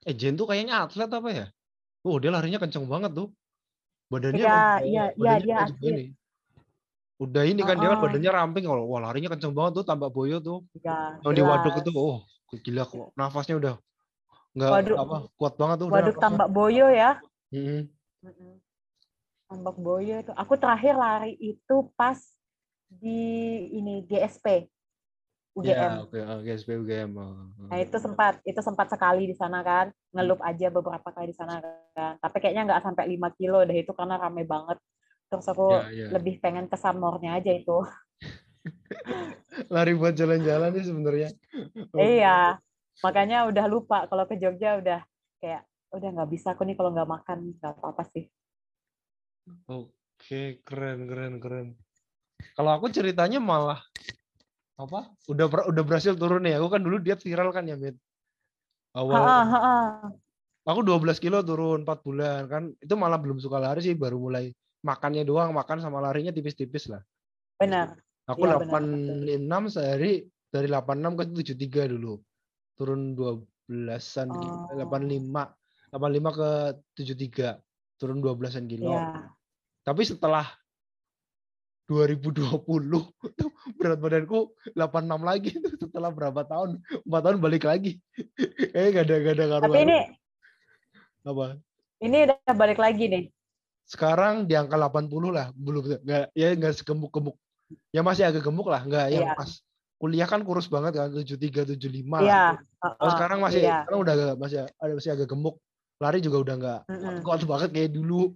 eh 0.08 0.16
Jane 0.16 0.40
tuh 0.40 0.48
kayaknya 0.48 0.80
atlet 0.80 1.12
apa 1.12 1.28
ya 1.28 1.46
oh 2.08 2.16
dia 2.24 2.32
larinya 2.32 2.64
kenceng 2.64 2.88
banget 2.88 3.12
tuh 3.12 3.36
badannya 4.14 4.46
iya 4.46 4.62
iya 4.86 5.04
iya 5.18 5.34
dia 5.42 5.58
atlet 5.66 6.14
Udah 7.22 7.44
ini 7.46 7.62
kan 7.64 7.78
dia 7.80 7.94
kan 7.94 8.00
badannya 8.04 8.32
ramping 8.34 8.66
kalau 8.68 8.90
wah 8.90 9.00
larinya 9.00 9.32
kenceng 9.32 9.54
banget 9.54 9.80
tuh 9.80 9.86
tambak 9.86 10.12
boyo 10.12 10.42
tuh. 10.42 10.66
Ya, 10.82 11.16
yang 11.24 11.34
di 11.38 11.44
waduk 11.46 11.74
itu 11.80 11.90
oh 11.96 12.26
gila 12.54 12.84
kok 12.86 13.16
nafasnya 13.18 13.56
udah 13.58 13.76
nggak 14.54 14.70
waduk, 14.70 14.98
apa 14.98 15.16
kuat 15.38 15.54
banget 15.56 15.78
tuh. 15.80 15.88
Waduk 15.94 16.18
tambak 16.20 16.50
boyo 16.50 16.86
ya. 16.90 17.22
Mm 17.54 17.64
-hmm. 17.64 18.54
Tambak 19.48 19.78
boyo 19.78 20.16
itu. 20.20 20.34
Aku 20.36 20.54
terakhir 20.58 20.98
lari 20.98 21.38
itu 21.38 21.76
pas 21.94 22.18
di 22.90 23.22
ini 23.72 24.04
GSP. 24.10 24.68
UGM. 25.54 25.70
Ya, 25.70 26.02
oke, 26.02 26.18
okay. 26.18 26.50
GSP 26.50 26.82
UGM. 26.82 27.14
Nah, 27.70 27.78
itu 27.78 27.98
sempat 28.02 28.42
itu 28.42 28.58
sempat 28.62 28.90
sekali 28.90 29.30
di 29.30 29.36
sana 29.38 29.62
kan, 29.62 29.94
ngelup 30.10 30.42
aja 30.42 30.74
beberapa 30.74 31.14
kali 31.14 31.30
di 31.30 31.38
sana 31.38 31.62
kan. 31.62 32.18
Tapi 32.18 32.38
kayaknya 32.42 32.66
nggak 32.66 32.84
sampai 32.84 33.06
5 33.14 33.38
kilo 33.38 33.62
deh 33.62 33.78
itu 33.78 33.94
karena 33.94 34.18
rame 34.18 34.44
banget 34.50 34.82
terus 35.34 35.50
aku 35.50 35.74
ya, 35.90 35.90
ya. 35.90 36.08
lebih 36.14 36.38
pengen 36.38 36.70
ke 36.70 36.78
Sunmore-nya 36.78 37.42
aja 37.42 37.50
itu 37.50 37.82
lari 39.74 39.98
buat 39.98 40.14
jalan-jalan 40.14 40.70
sih 40.78 40.86
sebenarnya 40.94 41.30
iya 41.98 42.62
makanya 43.02 43.50
udah 43.50 43.66
lupa 43.66 44.06
kalau 44.06 44.30
ke 44.30 44.38
Jogja 44.38 44.78
udah 44.78 45.02
kayak 45.42 45.66
udah 45.90 46.10
nggak 46.14 46.30
bisa 46.30 46.54
aku 46.54 46.70
nih 46.70 46.78
kalau 46.78 46.94
nggak 46.94 47.10
makan 47.10 47.58
nggak 47.58 47.74
apa-apa 47.82 48.06
sih 48.14 48.30
oke 49.66 50.62
keren 50.62 51.10
keren 51.10 51.42
keren 51.42 51.68
kalau 52.54 52.78
aku 52.78 52.94
ceritanya 52.94 53.42
malah 53.42 53.82
apa 54.84 55.10
udah 55.32 55.46
udah 55.72 55.84
berhasil 55.84 56.14
turun 56.20 56.44
nih 56.44 56.60
aku 56.60 56.68
kan 56.68 56.82
dulu 56.84 57.00
dia 57.00 57.16
viral 57.16 57.50
kan 57.56 57.64
ya 57.66 57.80
Mit 57.80 57.96
awal 58.94 59.18
ha, 59.18 59.40
ha, 59.48 59.60
ha. 59.60 59.76
aku 60.68 60.80
12 60.84 61.24
kilo 61.24 61.40
turun 61.42 61.88
4 61.88 62.06
bulan 62.06 62.42
kan 62.52 62.64
itu 62.78 62.94
malah 63.00 63.18
belum 63.18 63.40
suka 63.40 63.58
lari 63.58 63.82
sih 63.82 63.96
baru 63.96 64.20
mulai 64.20 64.52
makannya 64.84 65.24
doang, 65.24 65.56
makan 65.56 65.80
sama 65.80 66.04
larinya 66.04 66.36
tipis-tipis 66.36 66.92
lah. 66.92 67.02
Benar. 67.58 67.96
Aku 68.28 68.44
ya, 68.48 68.60
86 68.60 69.40
benar, 69.40 69.64
sehari 69.72 70.28
dari 70.52 70.68
86 70.68 71.20
ke 71.20 71.24
73 71.88 71.96
dulu. 71.96 72.20
Turun 72.76 73.16
12-an, 73.16 74.28
oh. 74.32 74.68
85. 74.76 75.96
85 75.96 76.40
ke 76.40 76.50
73. 77.00 78.00
Turun 78.00 78.20
12-an 78.20 78.66
kilo. 78.68 78.92
Ya. 78.92 79.32
Tapi 79.84 80.04
setelah 80.04 80.48
2020 81.94 82.58
tuh 83.40 83.52
berat 83.78 84.00
badanku 84.02 84.50
86 84.74 85.30
lagi 85.30 85.52
tuh 85.62 85.74
setelah 85.78 86.10
berapa 86.10 86.42
tahun? 86.42 86.82
4 87.06 87.10
tahun 87.10 87.38
balik 87.38 87.70
lagi. 87.70 88.02
Eh 88.74 88.90
gak 88.90 89.06
ada 89.06 89.16
gak 89.22 89.34
ada 89.38 89.46
karuan. 89.54 89.70
Tapi 89.70 89.80
ini 89.86 90.00
apa? 91.24 91.46
Ini 92.02 92.18
udah 92.26 92.56
balik 92.58 92.80
lagi 92.82 93.06
nih 93.06 93.26
sekarang 93.84 94.48
di 94.48 94.56
angka 94.56 94.80
80 94.80 95.12
lah 95.28 95.52
belum 95.54 95.84
nggak 96.08 96.32
ya 96.34 96.56
nggak 96.56 96.74
segemuk-gemuk 96.82 97.36
ya 97.92 98.00
masih 98.00 98.32
agak 98.32 98.48
gemuk 98.48 98.68
lah 98.72 98.82
nggak 98.84 99.08
yang 99.12 99.28
yeah. 99.28 99.36
pas 99.36 99.60
kuliah 100.00 100.28
kan 100.28 100.44
kurus 100.44 100.68
banget 100.68 101.00
kan 101.00 101.16
73 101.16 101.80
75 101.80 101.80
lah. 102.12 102.22
Yeah. 102.28 102.52
Uh, 102.84 102.92
oh, 103.00 103.12
sekarang 103.16 103.40
masih 103.40 103.64
yeah. 103.64 103.88
sekarang 103.88 104.00
udah 104.04 104.14
agak, 104.20 104.36
masih 104.36 104.58
ada 104.68 104.94
masih 105.00 105.12
agak 105.16 105.28
gemuk. 105.32 105.56
Lari 106.04 106.20
juga 106.20 106.38
udah 106.44 106.56
nggak 106.60 106.82
mm 106.92 106.98
-hmm. 107.00 107.16
kuat 107.24 107.42
banget 107.48 107.70
kayak 107.72 107.92
dulu. 107.96 108.36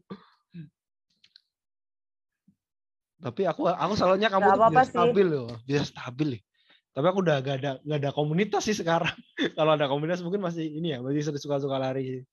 Tapi 3.18 3.50
aku 3.50 3.66
aku 3.66 3.94
salahnya 3.98 4.30
kamu 4.30 4.54
tuh 4.54 4.70
biar 4.70 4.86
stabil 4.86 5.26
loh, 5.26 5.50
biar 5.66 5.86
stabil 5.86 6.28
nih. 6.38 6.42
Tapi 6.94 7.06
aku 7.14 7.20
udah 7.22 7.38
gak 7.46 7.56
ada 7.62 7.72
gak 7.82 8.00
ada 8.02 8.12
komunitas 8.14 8.66
sih 8.66 8.78
sekarang. 8.78 9.14
Kalau 9.58 9.74
ada 9.74 9.90
komunitas 9.90 10.22
mungkin 10.22 10.42
masih 10.42 10.66
ini 10.66 10.94
ya, 10.94 11.02
masih 11.02 11.26
suka-suka 11.38 11.78
lari. 11.78 12.26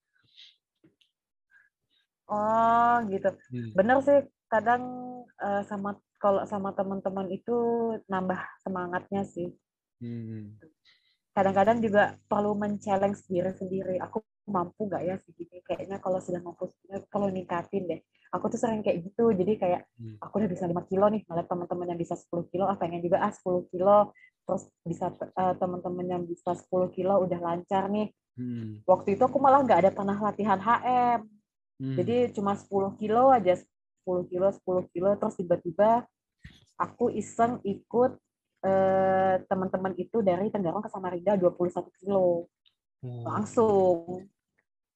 Oh 2.29 2.97
gitu. 3.09 3.29
Hmm. 3.53 3.71
Bener 3.77 4.01
sih 4.01 4.19
kadang 4.49 4.83
uh, 5.41 5.63
sama 5.69 6.01
kalau 6.17 6.41
sama 6.49 6.73
teman-teman 6.73 7.29
itu 7.29 7.57
nambah 8.09 8.41
semangatnya 8.65 9.29
sih. 9.29 9.53
Hmm. 10.01 10.57
Kadang-kadang 11.37 11.85
juga 11.85 12.17
perlu 12.31 12.57
men-challenge 12.57 13.29
diri 13.29 13.53
sendiri. 13.53 13.97
Aku 14.01 14.25
mampu 14.47 14.87
nggak 14.89 15.03
ya 15.05 15.15
segini? 15.23 15.61
Kayaknya 15.65 15.99
kalau 16.01 16.19
sudah 16.21 16.41
mampu 16.41 16.71
kalau 17.09 17.29
ningkatin 17.29 17.85
deh. 17.89 18.01
Aku 18.35 18.51
tuh 18.51 18.59
sering 18.59 18.83
kayak 18.83 19.05
gitu. 19.07 19.31
Jadi 19.31 19.57
kayak 19.59 19.87
hmm. 20.01 20.19
aku 20.19 20.43
udah 20.43 20.51
bisa 20.51 20.67
5 20.67 20.75
kilo 20.91 21.07
nih, 21.11 21.23
malah 21.31 21.47
teman-teman 21.47 21.95
yang 21.95 22.01
bisa 22.01 22.19
10 22.19 22.51
kilo, 22.51 22.67
ah 22.67 22.75
pengen 22.75 23.01
juga 23.05 23.23
ah 23.23 23.31
10 23.31 23.71
kilo. 23.71 24.11
Terus 24.45 24.63
bisa 24.85 25.09
uh, 25.15 25.55
teman-teman 25.57 26.07
yang 26.07 26.23
bisa 26.27 26.53
10 26.53 26.69
kilo 26.93 27.23
udah 27.23 27.39
lancar 27.41 27.87
nih. 27.89 28.11
Hmm. 28.35 28.83
Waktu 28.85 29.15
itu 29.15 29.23
aku 29.23 29.39
malah 29.39 29.63
nggak 29.63 29.87
ada 29.87 29.91
tanah 29.95 30.19
latihan 30.19 30.59
HM 30.59 31.35
Hmm. 31.81 31.99
Jadi 31.99 32.31
cuma 32.39 32.55
10 32.55 32.95
kilo 33.01 33.35
aja, 33.35 33.55
10 34.07 34.31
kilo, 34.31 34.49
10 34.55 34.95
kilo, 34.95 35.11
terus 35.19 35.35
tiba-tiba 35.35 36.07
aku 36.79 37.11
iseng 37.11 37.59
ikut 37.67 38.15
eh, 38.65 39.37
teman-teman 39.45 39.95
itu 39.99 40.23
dari 40.23 40.49
Tenggarong 40.49 40.81
ke 40.87 40.91
Samarinda 40.91 41.35
21 41.37 41.91
kilo. 41.99 42.49
Hmm. 43.05 43.23
Langsung. 43.29 44.25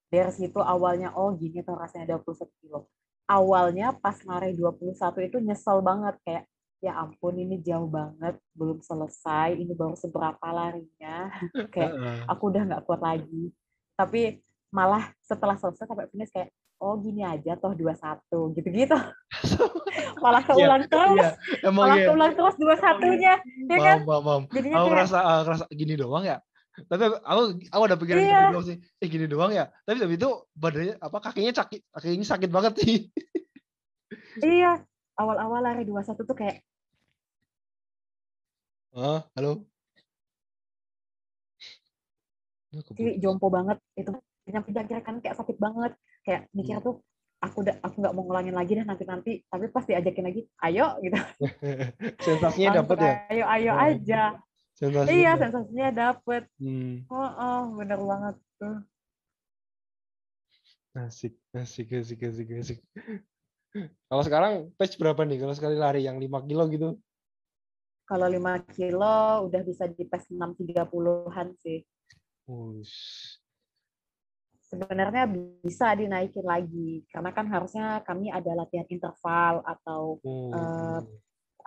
Dari 0.09 0.33
situ 0.33 0.57
awalnya, 0.65 1.13
oh 1.13 1.37
gini 1.37 1.61
tuh 1.61 1.77
rasanya 1.77 2.17
21 2.17 2.49
kilo. 2.65 2.89
Awalnya 3.29 3.93
pas 3.93 4.17
lari 4.25 4.57
21 4.57 4.97
itu 5.29 5.37
nyesel 5.37 5.85
banget, 5.85 6.17
kayak 6.25 6.45
ya 6.81 6.97
ampun 6.97 7.37
ini 7.37 7.61
jauh 7.61 7.85
banget, 7.85 8.41
belum 8.57 8.81
selesai, 8.81 9.53
ini 9.61 9.77
baru 9.77 9.93
seberapa 9.93 10.49
larinya. 10.49 11.29
kayak 11.77 12.25
aku 12.25 12.43
udah 12.49 12.63
nggak 12.65 12.85
kuat 12.89 13.05
lagi. 13.05 13.53
Tapi 14.01 14.41
malah 14.73 15.13
setelah 15.21 15.61
selesai 15.61 15.85
sampai 15.85 16.09
finish 16.09 16.33
kayak 16.33 16.49
oh 16.79 16.95
gini 17.01 17.27
aja 17.27 17.59
toh 17.59 17.75
dua 17.75 17.97
satu 17.99 18.55
gitu-gitu 18.55 18.95
malah 20.23 20.43
iya, 20.45 20.49
keulang 20.55 20.83
yeah, 20.85 20.91
terus 20.91 21.17
yeah. 21.19 21.67
Emang 21.67 21.85
malah 21.89 21.97
yeah. 21.99 22.07
keulang 22.07 22.33
terus 22.37 22.57
dua 22.61 22.75
satunya 22.79 23.35
ya 23.67 23.79
kan. 23.83 23.99
Jadinya 24.55 24.77
aku 24.83 24.89
kayak, 24.93 25.03
rasa 25.03 25.19
uh, 25.23 25.43
rasa 25.47 25.65
gini 25.75 25.95
doang 25.99 26.25
ya 26.27 26.39
tapi 26.87 27.03
aku 27.11 27.43
aku 27.75 27.83
ada 27.83 27.97
pikiran 27.99 28.23
iya. 28.23 28.43
gitu 28.55 28.61
sih. 28.63 28.77
Eh 29.03 29.09
gini 29.11 29.27
doang 29.27 29.51
ya. 29.51 29.67
Tapi 29.83 29.99
tapi 29.99 30.15
itu 30.15 30.31
badannya 30.55 30.95
apa 31.03 31.19
kakinya 31.19 31.53
sakit 31.57 31.81
kakinya 31.91 32.27
sakit 32.27 32.51
banget 32.51 32.75
sih. 32.79 32.97
Iya 34.39 34.87
awal-awal 35.19 35.61
lari 35.61 35.83
dua 35.83 36.01
satu 36.07 36.23
tuh 36.23 36.39
kayak 36.39 36.63
oh 38.95 39.21
halo? 39.35 39.67
Jadi 42.71 43.19
jompo 43.19 43.51
banget. 43.51 43.83
Itu 43.99 44.15
pinjam-pinjam 44.47 44.87
kan 45.03 45.19
kayak 45.19 45.37
sakit 45.37 45.59
banget. 45.59 45.93
Kayak 46.23 46.47
mikir 46.55 46.79
hmm. 46.79 46.87
tuh 46.87 46.95
aku 47.39 47.67
udah 47.67 47.77
aku 47.83 47.97
nggak 48.03 48.15
mau 48.15 48.23
ngulangin 48.27 48.55
lagi 48.55 48.75
deh 48.75 48.87
nanti 48.87 49.05
nanti 49.07 49.33
tapi 49.47 49.71
pas 49.71 49.87
diajakin 49.87 50.25
lagi 50.31 50.43
ayo 50.71 50.87
gitu. 51.03 51.19
Sensasinya 52.25 52.83
dapet 52.83 52.97
ya? 52.99 53.13
Ayo 53.31 53.45
ayo 53.47 53.73
oh. 53.75 53.87
aja 53.91 54.23
Sensasinya 54.79 55.11
iya 55.19 55.33
dapet. 55.35 55.43
sensasinya 55.43 55.89
dapet 55.91 56.43
Hmm, 56.63 57.03
oh, 57.11 57.31
oh 57.35 57.63
bener 57.75 57.99
banget 57.99 58.37
tuh 58.63 58.77
asik, 60.99 61.35
asik, 61.55 61.95
asik, 61.95 62.21
asik, 62.27 62.49
asik. 62.59 62.79
Kalau 64.11 64.23
sekarang 64.27 64.75
pace 64.75 64.99
berapa 64.99 65.23
nih? 65.23 65.39
Kalau 65.39 65.55
sekali 65.55 65.79
lari 65.79 66.03
yang 66.03 66.19
5 66.19 66.43
kilo 66.43 66.67
gitu? 66.71 66.99
kalau 68.09 68.25
5 68.25 68.65
kilo 68.73 69.45
udah 69.53 69.61
bisa 69.69 69.85
di 69.85 70.09
pas 70.09 70.25
630-an 70.33 71.53
sih 71.61 71.85
Wush. 72.49 73.37
sebenarnya 74.65 75.29
bisa 75.61 75.93
dinaikin 75.93 76.45
lagi 76.45 77.05
karena 77.13 77.37
kan 77.37 77.45
harusnya 77.53 78.01
kami 78.09 78.33
ada 78.33 78.57
latihan 78.57 78.89
interval 78.89 79.61
atau 79.69 80.17
Oh. 80.25 80.53
Eh, 80.57 81.01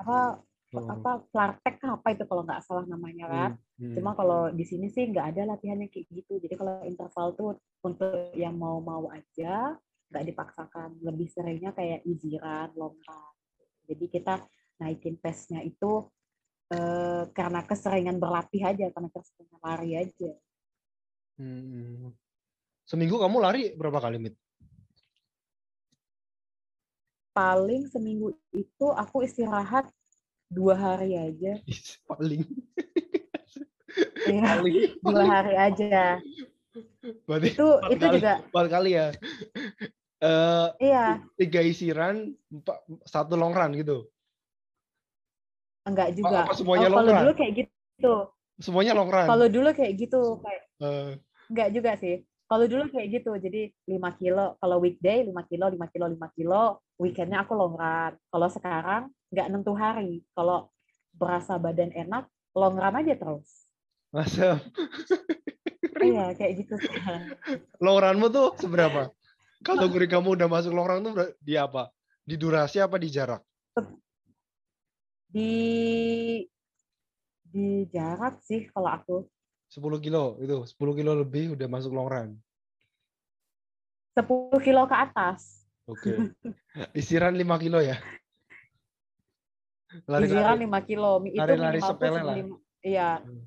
apa. 0.02 0.42
Apa 0.72 1.12
Clartek 1.28 1.84
apa 1.84 2.08
itu 2.16 2.24
kalau 2.24 2.48
nggak 2.48 2.64
salah 2.64 2.88
namanya 2.88 3.28
kan 3.28 3.52
Hmm, 3.82 3.98
cuma 3.98 4.14
kalau 4.14 4.54
di 4.54 4.62
sini 4.62 4.94
sih 4.94 5.10
nggak 5.10 5.34
ada 5.34 5.58
latihannya 5.58 5.90
kayak 5.90 6.06
gitu. 6.14 6.38
Jadi 6.38 6.54
kalau 6.54 6.86
interval 6.86 7.28
tuh 7.34 7.50
untuk 7.82 8.30
yang 8.38 8.54
mau-mau 8.54 9.10
aja 9.10 9.74
nggak 10.14 10.26
dipaksakan. 10.30 11.02
Lebih 11.02 11.26
seringnya 11.34 11.74
kayak 11.74 12.06
run 12.06 12.72
long 12.78 12.94
run 12.94 13.34
jadi 13.90 14.06
kita 14.06 14.38
naikin 14.78 15.18
pace-nya 15.18 15.66
itu 15.66 16.06
eh, 16.70 17.26
karena 17.34 17.66
keseringan 17.66 18.22
berlatih 18.22 18.62
aja 18.70 18.86
karena 18.94 19.10
keseringan 19.10 19.60
lari 19.66 19.92
aja. 19.98 20.32
Hmm, 21.42 21.66
hmm. 21.66 22.14
Seminggu 22.86 23.18
kamu 23.18 23.38
lari 23.42 23.74
berapa 23.74 23.98
kali, 23.98 24.22
Mit? 24.22 24.38
paling 27.32 27.88
seminggu 27.88 28.36
itu 28.52 28.88
aku 28.92 29.24
istirahat 29.24 29.88
dua 30.52 30.76
hari 30.76 31.16
aja 31.16 31.64
Paling. 32.04 32.44
Iya, 34.28 34.44
Paling. 34.60 34.76
dua 35.00 35.24
hari 35.24 35.54
aja 35.56 36.20
Berarti 37.28 37.48
itu 37.52 37.68
itu 37.92 38.04
kali, 38.04 38.16
juga 38.20 38.34
empat 38.46 38.66
kali 38.68 38.92
ya. 38.96 39.08
Eh, 40.22 40.68
iya 40.80 41.18
tiga 41.36 41.60
isi 41.60 41.90
run, 41.90 42.32
empat- 42.48 42.84
satu 43.04 43.34
long 43.34 43.52
run 43.52 43.74
gitu. 43.74 44.06
enggak 45.82 46.14
juga 46.14 46.46
apa 46.46 46.54
semuanya 46.54 46.88
Oh, 46.88 46.94
kalau 46.94 47.02
long 47.02 47.16
run? 47.18 47.22
dulu 47.26 47.34
kayak 47.34 47.54
gitu 47.58 48.14
Semuanya 48.62 48.94
long 48.94 49.10
run. 49.10 49.28
kalau 49.28 49.48
dulu 49.50 49.70
kayak 49.74 49.94
gitu 49.98 50.22
kayak 50.46 50.62
Eh, 50.82 51.12
enggak 51.50 51.70
juga 51.74 51.92
sih 51.98 52.16
kalau 52.46 52.66
dulu 52.70 52.84
kayak 52.90 53.08
gitu 53.18 53.32
jadi 53.38 53.62
5 53.90 54.10
kilo 54.14 54.46
kalau 54.62 54.78
weekday 54.78 55.26
5 55.26 55.42
kilo 55.46 55.66
5 55.68 55.88
kilo 55.90 56.06
5 56.08 56.28
kilo 56.38 56.64
weekendnya 57.02 57.42
aku 57.42 57.54
long 57.58 57.74
run 57.74 58.14
kalau 58.30 58.48
sekarang 58.48 59.10
nggak 59.32 59.48
nentu 59.48 59.74
hari 59.74 60.22
kalau 60.36 60.68
berasa 61.16 61.56
badan 61.56 61.92
enak 61.96 62.28
long 62.52 62.76
run 62.76 63.00
aja 63.00 63.16
terus 63.16 63.48
masa 64.12 64.60
iya 66.08 66.36
kayak 66.36 66.68
gitu 66.68 66.76
long 67.80 67.98
runmu 68.00 68.28
tuh 68.28 68.54
seberapa? 68.60 69.12
Kategori 69.62 70.10
kamu 70.10 70.34
udah 70.42 70.48
masuk 70.50 70.74
long 70.74 70.90
run 70.90 71.06
tuh 71.06 71.38
di 71.38 71.54
apa? 71.54 71.94
Di 72.26 72.34
durasi 72.34 72.82
apa 72.82 72.98
di 72.98 73.10
jarak? 73.14 73.46
di 75.32 76.44
di 77.48 77.88
jarak 77.88 78.44
sih 78.44 78.68
kalau 78.68 78.90
aku 78.92 79.18
10 79.72 80.04
kilo 80.04 80.36
itu, 80.44 80.68
10 80.76 80.98
kilo 81.00 81.12
lebih 81.16 81.56
udah 81.56 81.68
masuk 81.72 81.96
long 81.96 82.10
run. 82.12 82.30
10 84.20 84.28
kilo 84.60 84.84
ke 84.92 84.96
atas 84.98 85.62
Oke. 85.90 86.36
Isi 86.96 87.16
run 87.20 87.36
5 87.36 87.64
kilo 87.64 87.80
ya. 87.82 87.98
Lari 90.08 90.28
5 90.58 90.80
kilo. 90.82 91.12
Itu 91.22 91.38
minimalku 91.78 91.88
sepele 91.98 92.20
lah. 92.22 92.36
lima- 92.36 92.62
Iya. 92.82 93.10
Hmm. 93.22 93.44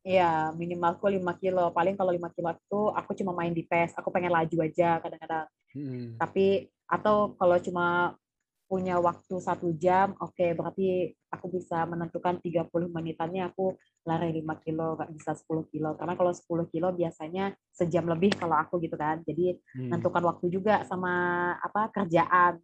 Iya, 0.00 0.30
minimalku 0.56 1.06
5 1.06 1.36
kilo. 1.36 1.68
Paling 1.70 1.94
kalau 1.94 2.08
5 2.08 2.32
kilo 2.32 2.48
itu 2.50 2.80
aku 2.90 3.10
cuma 3.14 3.32
main 3.32 3.52
di 3.52 3.62
PES. 3.62 4.00
Aku 4.00 4.08
pengen 4.08 4.32
laju 4.32 4.56
aja 4.60 4.96
kadang-kadang. 4.96 5.46
Hmm. 5.70 6.16
Tapi 6.16 6.46
atau 6.88 7.36
kalau 7.36 7.60
cuma 7.60 8.16
punya 8.64 8.96
waktu 8.96 9.34
satu 9.36 9.74
jam, 9.74 10.14
oke 10.16 10.46
berarti 10.54 11.10
aku 11.28 11.50
bisa 11.50 11.82
menentukan 11.84 12.38
30 12.38 12.86
menitannya 12.88 13.42
aku 13.44 13.74
lari 14.02 14.30
5 14.32 14.56
kilo, 14.56 14.94
nggak 14.96 15.10
bisa 15.12 15.34
10 15.34 15.66
kilo. 15.66 15.92
Karena 15.94 16.14
kalau 16.14 16.32
10 16.32 16.64
kilo 16.66 16.88
biasanya 16.90 17.50
sejam 17.68 18.06
lebih 18.06 18.32
kalau 18.34 18.56
aku 18.56 18.80
gitu 18.80 18.94
kan. 18.94 19.20
Jadi 19.22 19.58
Hmm. 19.76 19.90
menentukan 19.90 20.22
waktu 20.24 20.46
juga 20.48 20.80
sama 20.86 21.12
apa 21.60 21.92
kerjaan. 21.92 22.56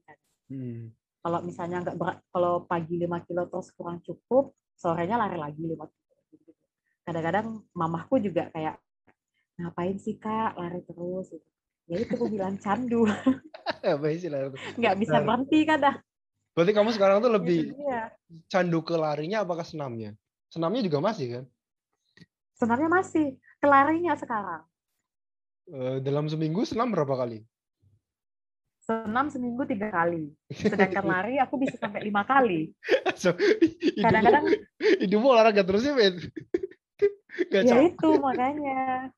Hmm. 0.48 0.94
Kalau 1.26 1.42
misalnya 1.42 1.82
nggak 1.82 1.98
berat, 1.98 2.22
kalau 2.30 2.62
pagi 2.70 3.02
5 3.02 3.18
kilo 3.26 3.50
terus 3.50 3.74
kurang 3.74 3.98
cukup, 3.98 4.54
sorenya 4.78 5.18
lari 5.18 5.34
lagi 5.34 5.58
5 5.58 5.74
kilo. 5.74 6.14
Kadang-kadang 7.02 7.66
mamahku 7.74 8.22
juga 8.22 8.46
kayak, 8.54 8.78
ngapain 9.58 9.98
sih 9.98 10.22
kak 10.22 10.54
lari 10.54 10.86
terus? 10.86 11.34
Gitu. 11.34 11.42
Ya 11.90 11.98
itu 11.98 12.14
aku 12.14 12.30
bilang 12.30 12.54
candu, 12.62 13.10
nggak 14.78 14.96
bisa 15.02 15.18
Benar. 15.18 15.26
berhenti 15.26 15.58
kan 15.66 15.78
dah. 15.82 15.96
Berarti 16.54 16.72
kamu 16.78 16.90
sekarang 16.94 17.18
tuh 17.18 17.32
lebih 17.34 17.74
Iya. 17.74 18.14
candu 18.46 18.86
ke 18.86 18.94
larinya 18.94 19.42
apa 19.42 19.58
ke 19.58 19.64
senamnya? 19.66 20.14
Senamnya 20.46 20.86
juga 20.86 21.02
masih 21.02 21.26
kan? 21.42 21.44
Sebenarnya 22.54 22.86
masih, 22.86 23.26
kelarinya 23.58 24.14
sekarang. 24.14 24.62
Eh, 25.74 25.98
dalam 26.06 26.30
seminggu 26.30 26.62
senam 26.62 26.94
berapa 26.94 27.18
kali? 27.18 27.42
Senam 28.86 29.26
seminggu 29.26 29.66
tiga 29.66 29.90
kali. 29.90 30.30
Sedangkan 30.70 31.02
lari 31.02 31.42
aku 31.42 31.58
bisa 31.58 31.74
sampai 31.74 32.06
lima 32.06 32.22
kali. 32.22 32.70
So, 33.18 33.34
Kadang-kadang 34.04 34.46
hidupmu 35.02 35.26
olahraga 35.26 35.66
terus 35.66 35.82
ya, 35.82 35.92
Ben? 35.98 36.14
Gak 37.52 37.62
ya 37.66 37.76
capek. 37.76 37.86
itu 37.92 38.10
makanya. 38.22 39.10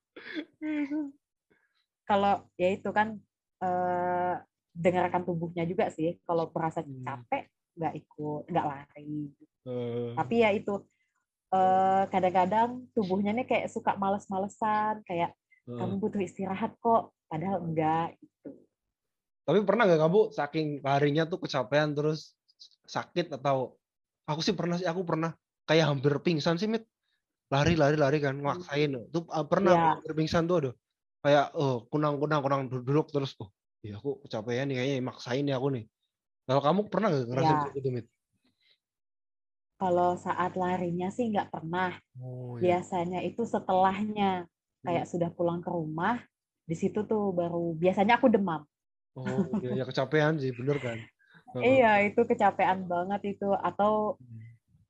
Kalau 2.03 2.33
ya 2.57 2.67
itu 2.73 2.89
kan 2.89 3.15
eh, 3.61 4.35
dengarkan 4.73 5.21
tubuhnya 5.23 5.63
juga 5.69 5.87
sih. 5.93 6.17
Kalau 6.25 6.49
berasa 6.49 6.81
Hmm. 6.81 7.05
capek 7.05 7.47
nggak 7.79 7.93
ikut, 7.95 8.43
nggak 8.49 8.65
lari. 8.65 9.31
Eh, 9.69 10.11
Tapi 10.17 10.35
ya 10.41 10.49
itu 10.51 10.83
eh, 11.53 12.03
kadang-kadang 12.09 12.89
tubuhnya 12.91 13.31
nih 13.37 13.45
kayak 13.45 13.69
suka 13.71 13.95
males-malesan, 13.95 15.05
kayak 15.05 15.31
eh. 15.69 15.77
kamu 15.77 16.01
butuh 16.01 16.19
istirahat 16.19 16.73
kok, 16.81 17.13
padahal 17.29 17.61
enggak. 17.63 18.17
Tapi 19.49 19.65
pernah 19.65 19.89
nggak 19.89 19.97
kamu 20.05 20.19
saking 20.29 20.67
larinya 20.85 21.25
tuh 21.25 21.41
kecapean 21.41 21.97
terus 21.97 22.37
sakit 22.85 23.33
atau 23.33 23.73
aku 24.29 24.45
sih 24.45 24.53
pernah 24.53 24.77
sih 24.77 24.85
aku 24.85 25.01
pernah. 25.01 25.33
Kayak 25.65 25.89
hampir 25.89 26.13
pingsan 26.21 26.61
sih 26.61 26.69
mit. 26.69 26.85
Lari 27.49 27.73
lari 27.73 27.97
lari 27.97 28.21
kan 28.21 28.37
maksain 28.37 28.93
tuh 29.09 29.25
ah, 29.33 29.41
pernah 29.41 29.73
Iya. 29.73 29.85
hampir 29.97 30.13
pingsan 30.13 30.45
tuh 30.45 30.55
aduh. 30.61 30.73
Kayak 31.25 31.49
oh 31.57 31.81
kunang 31.89 32.21
kunang 32.21 32.45
kunang 32.45 32.61
duduk 32.69 33.09
terus 33.09 33.33
oh 33.41 33.49
ya 33.81 33.97
aku 33.97 34.21
kecapean 34.21 34.69
nih 34.69 34.75
kayaknya 34.77 35.01
maksain 35.01 35.41
nih 35.41 35.57
aku 35.57 35.73
nih. 35.73 35.89
Kalau 36.45 36.61
kamu 36.61 36.79
pernah 36.93 37.07
nggak 37.09 37.25
ngerasain 37.33 37.49
Iya. 37.49 37.61
kayak 37.65 37.73
gitu 37.81 37.89
mit? 37.89 38.05
Kalau 39.81 40.13
saat 40.13 40.53
larinya 40.53 41.09
sih 41.09 41.25
nggak 41.33 41.49
pernah. 41.49 41.97
oh 42.21 42.61
ya 42.61 42.77
Biasanya 42.77 43.25
itu 43.25 43.49
setelahnya, 43.49 44.45
kayak 44.85 45.09
sudah 45.09 45.33
pulang 45.33 45.65
ke 45.65 45.73
rumah, 45.73 46.21
di 46.69 46.77
situ 46.77 47.01
tuh 47.09 47.33
baru 47.33 47.73
biasanya 47.73 48.21
aku 48.21 48.29
demam. 48.29 48.61
Oh 49.17 49.47
ya, 49.63 49.81
ya 49.81 49.85
kecapean 49.87 50.37
sih 50.37 50.51
bener 50.53 50.77
kan. 50.77 50.99
Iya, 51.57 52.05
itu 52.05 52.21
kecapean 52.29 52.85
banget 52.85 53.37
itu. 53.37 53.49
Atau 53.57 54.21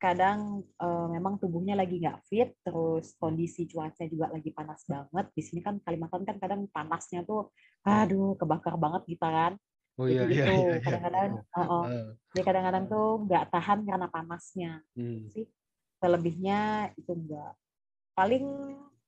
kadang 0.00 0.64
eh, 0.64 1.06
memang 1.12 1.36
tubuhnya 1.40 1.76
lagi 1.76 2.00
nggak 2.00 2.24
fit, 2.28 2.52
terus 2.64 3.16
kondisi 3.16 3.68
cuaca 3.68 4.04
juga 4.08 4.32
lagi 4.32 4.52
panas 4.52 4.84
banget. 4.84 5.26
Di 5.32 5.42
sini 5.44 5.60
kan 5.64 5.80
Kalimantan 5.80 6.24
kan 6.28 6.36
kadang 6.36 6.68
panasnya 6.68 7.24
tuh, 7.24 7.52
aduh, 7.84 8.36
kebakar 8.36 8.76
banget 8.76 9.04
gitu 9.08 9.24
kan. 9.24 9.56
oh 10.00 10.08
iya 10.08 10.24
Jadi 10.24 10.32
iya 10.32 10.44
iya 10.48 10.56
iya. 10.56 10.80
kadang-kadang, 10.80 11.30
oh, 11.36 11.60
oh. 11.60 11.84
Heeh. 11.84 12.06
Jadi 12.32 12.42
kadang-kadang 12.48 12.84
tuh 12.88 13.08
nggak 13.28 13.44
tahan 13.52 13.78
karena 13.84 14.06
panasnya. 14.08 14.72
Hmm. 14.96 15.28
Sih, 15.28 15.44
selebihnya 16.00 16.92
itu 16.96 17.12
enggak. 17.12 17.52
Paling 18.16 18.44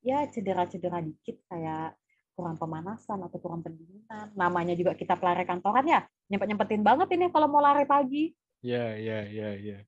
ya 0.05 0.29
cedera-cedera 0.29 1.01
dikit 1.01 1.41
kayak 1.49 1.97
kurang 2.33 2.57
pemanasan 2.57 3.21
atau 3.25 3.39
kurang 3.39 3.61
pendinginan. 3.61 4.33
Namanya 4.33 4.73
juga 4.73 4.97
kita 4.97 5.17
pelari 5.17 5.45
kantoran 5.45 5.85
ya, 5.85 6.01
nyempet-nyempetin 6.33 6.83
banget 6.83 7.09
ini 7.17 7.29
kalau 7.29 7.49
mau 7.49 7.61
lari 7.61 7.85
pagi. 7.85 8.33
Ya, 8.65 8.97
ya, 8.97 9.27
ya, 9.27 9.51
ya. 9.57 9.79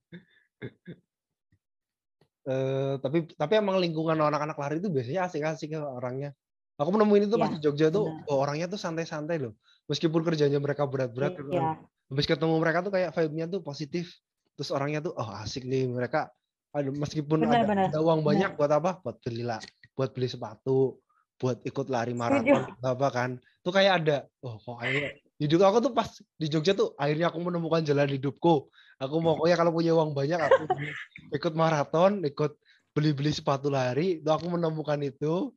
Eh, 2.45 2.95
tapi 3.01 3.25
tapi 3.41 3.57
emang 3.57 3.81
lingkungan 3.81 4.21
anak-anak 4.21 4.61
lari 4.61 4.77
itu 4.77 4.93
biasanya 4.93 5.25
asik-asik 5.25 5.73
ya 5.73 5.81
orangnya. 5.81 6.37
Aku 6.77 6.93
nemuin 6.93 7.31
itu 7.31 7.41
pas 7.41 7.49
Iya, 7.49 7.57
di 7.57 7.61
Jogja 7.65 7.89
tuh, 7.89 8.05
oh, 8.05 8.37
orangnya 8.37 8.69
tuh 8.69 8.77
santai-santai 8.77 9.41
loh. 9.41 9.57
Meskipun 9.89 10.21
kerjanya 10.21 10.61
mereka 10.61 10.85
berat-berat. 10.85 11.41
Iya, 11.41 11.81
habis 11.81 12.27
ketemu 12.29 12.61
mereka 12.61 12.85
tuh 12.85 12.93
kayak 12.93 13.17
vibe-nya 13.17 13.49
tuh 13.49 13.65
positif. 13.65 14.13
Terus 14.61 14.69
orangnya 14.77 15.01
tuh, 15.01 15.17
oh 15.17 15.29
asik 15.41 15.65
nih 15.65 15.89
mereka. 15.89 16.29
Aduh, 16.77 16.93
meskipun 16.93 17.49
Benar, 17.49 17.65
ada, 17.65 17.67
benar. 17.71 17.87
ada 17.89 17.99
uang 18.05 18.21
Benar. 18.21 18.29
banyak 18.29 18.51
buat 18.61 18.73
apa? 18.77 18.91
Buat 19.01 19.17
beli 19.25 19.43
lah, 19.47 19.61
buat 19.97 20.11
beli 20.13 20.29
sepatu, 20.29 21.01
buat 21.41 21.59
ikut 21.67 21.87
lari 21.91 22.15
maraton, 22.15 22.65
apa 22.81 23.09
kan? 23.11 23.31
Tuh 23.65 23.73
kayak 23.75 23.93
ada, 24.05 24.19
oh 24.45 24.57
kok 24.61 24.79
kayak 24.81 25.25
hidup 25.41 25.67
aku 25.67 25.79
tuh 25.91 25.93
pas 25.93 26.09
di 26.39 26.47
Jogja 26.47 26.73
tuh 26.79 26.95
akhirnya 26.95 27.29
aku 27.29 27.39
menemukan 27.43 27.83
jalan 27.83 28.07
hidupku. 28.07 28.71
Aku 29.03 29.19
mau 29.19 29.35
pokoknya 29.35 29.57
kalau 29.59 29.73
punya 29.75 29.93
uang 29.99 30.15
banyak 30.15 30.39
aku 30.39 30.63
ikut 31.35 31.53
maraton, 31.59 32.23
ikut 32.23 32.55
beli-beli 32.95 33.35
sepatu 33.35 33.67
lari, 33.67 34.23
tuh 34.23 34.33
aku 34.39 34.47
menemukan 34.55 35.03
itu. 35.03 35.51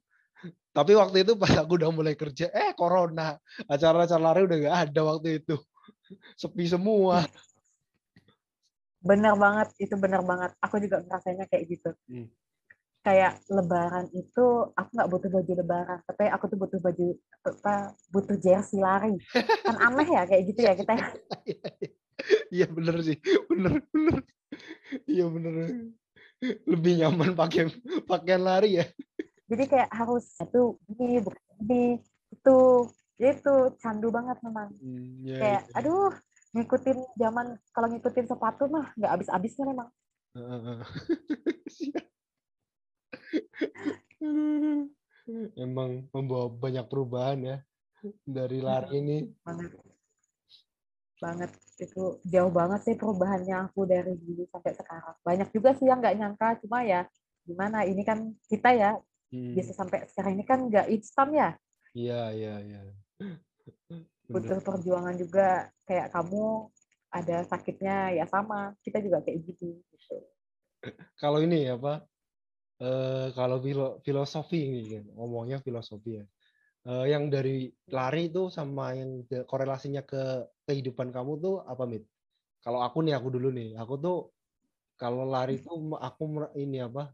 Tapi 0.74 0.94
waktu 0.94 1.26
itu 1.26 1.34
pas 1.38 1.54
aku 1.58 1.78
udah 1.78 1.90
mulai 1.90 2.14
kerja, 2.14 2.50
eh 2.54 2.74
corona. 2.74 3.38
Acara-acara 3.66 4.22
lari 4.22 4.42
udah 4.46 4.58
gak 4.62 4.78
ada 4.90 5.02
waktu 5.06 5.42
itu. 5.42 5.58
Sepi 6.38 6.66
semua. 6.70 7.26
Bener 9.02 9.34
banget, 9.38 9.74
itu 9.78 9.94
bener 9.98 10.22
banget. 10.26 10.54
Aku 10.62 10.82
juga 10.82 11.02
ngerasainnya 11.06 11.46
kayak 11.50 11.64
gitu. 11.70 11.90
Hmm. 12.10 12.28
Kayak 13.08 13.40
lebaran 13.48 14.12
itu, 14.12 14.46
aku 14.76 14.90
nggak 14.92 15.08
butuh 15.16 15.30
baju 15.32 15.52
lebaran, 15.64 16.00
tapi 16.04 16.28
aku 16.28 16.44
tuh 16.52 16.60
butuh 16.60 16.80
baju, 16.84 17.08
apa, 17.48 17.96
butuh 18.12 18.36
jersey 18.36 18.84
lari. 18.84 19.16
Kan 19.64 19.80
aneh 19.80 20.12
ya 20.12 20.28
kayak 20.28 20.44
gitu 20.52 20.60
ya 20.68 20.76
kita. 20.76 20.92
ya. 21.00 21.08
Iya 22.50 22.68
bener 22.68 22.98
sih, 23.06 23.16
bener 23.48 23.80
bener. 23.94 24.26
Iya 25.08 25.30
bener. 25.32 25.54
Lebih 26.68 26.94
nyaman 27.00 27.32
pakai 27.38 27.72
pakaian 28.04 28.44
lari 28.44 28.82
ya. 28.82 28.86
Jadi 29.48 29.64
kayak 29.72 29.88
harus 29.94 30.28
itu 30.44 30.76
ini, 30.92 31.24
bukan 31.24 31.46
ini, 31.64 32.04
itu. 32.34 32.60
Ya 33.16 33.32
itu, 33.38 33.56
candu 33.80 34.12
banget 34.12 34.36
memang. 34.44 34.76
Hmm, 34.82 35.24
ya, 35.24 35.38
Kayak, 35.40 35.62
iya. 35.64 35.78
aduh, 35.80 36.12
ngikutin 36.58 36.98
zaman, 37.16 37.48
kalau 37.72 37.88
ngikutin 37.88 38.28
sepatu 38.28 38.68
mah 38.68 38.92
nggak 39.00 39.12
habis-habisnya 39.16 39.64
memang. 39.72 39.88
Emang 45.60 46.08
membawa 46.16 46.48
banyak 46.48 46.86
perubahan 46.88 47.40
ya 47.44 47.58
dari 48.24 48.64
lari 48.64 49.02
ini. 49.02 49.18
banget. 49.44 49.72
Banget. 51.18 51.52
Itu 51.78 52.22
jauh 52.26 52.54
banget 52.54 52.80
sih 52.88 52.96
perubahannya 52.96 53.70
aku 53.70 53.86
dari 53.90 54.16
dulu 54.16 54.48
sampai 54.50 54.74
sekarang. 54.78 55.16
Banyak 55.26 55.50
juga 55.52 55.76
sih 55.76 55.86
yang 55.90 56.00
nggak 56.00 56.18
nyangka. 56.18 56.48
Cuma 56.64 56.86
ya 56.86 57.06
gimana? 57.44 57.84
Ini 57.84 58.02
kan 58.08 58.34
kita 58.48 58.72
ya 58.76 58.92
Hmm, 59.28 59.60
bisa 59.60 59.76
sampai 59.76 60.08
sekarang 60.08 60.40
ini 60.40 60.46
kan 60.48 60.72
nggak 60.72 60.88
instan 60.88 61.36
ya. 61.36 61.50
Iya 61.92 62.32
iya 62.32 62.56
iya. 62.64 62.80
Butuh 64.32 64.64
perjuangan 64.64 65.20
juga. 65.20 65.68
Kayak 65.84 66.16
kamu 66.16 66.72
ada 67.12 67.44
sakitnya 67.44 68.16
ya 68.16 68.26
sama. 68.32 68.72
Kita 68.80 69.04
juga 69.04 69.20
kayak 69.20 69.44
gitu 69.44 69.84
gitu. 69.84 70.16
Kalau 71.20 71.44
ini 71.44 71.68
ya 71.68 71.76
apa? 71.76 72.08
Eh 72.78 73.28
kalau 73.34 73.58
filo- 73.66 73.98
filosofi 74.06 74.58
ini 74.70 74.82
kan, 74.94 75.06
ngomongnya 75.18 75.58
filosofi 75.66 76.22
ya. 76.22 76.26
Eh, 76.88 77.06
yang 77.14 77.30
dari 77.34 77.74
lari 77.90 78.30
itu 78.30 78.50
sama 78.54 78.94
yang 78.94 79.26
korelasinya 79.50 80.06
ke 80.06 80.46
kehidupan 80.70 81.10
kamu 81.16 81.34
tuh 81.42 81.56
apa, 81.66 81.84
Mit? 81.90 82.06
Kalau 82.66 82.82
aku 82.86 83.02
nih, 83.06 83.18
aku 83.18 83.30
dulu 83.34 83.50
nih, 83.54 83.78
aku 83.82 83.96
tuh 84.02 84.18
kalau 85.02 85.26
lari 85.26 85.62
tuh 85.62 85.78
me- 85.82 86.02
aku 86.02 86.24
ini 86.58 86.80
apa? 86.86 87.14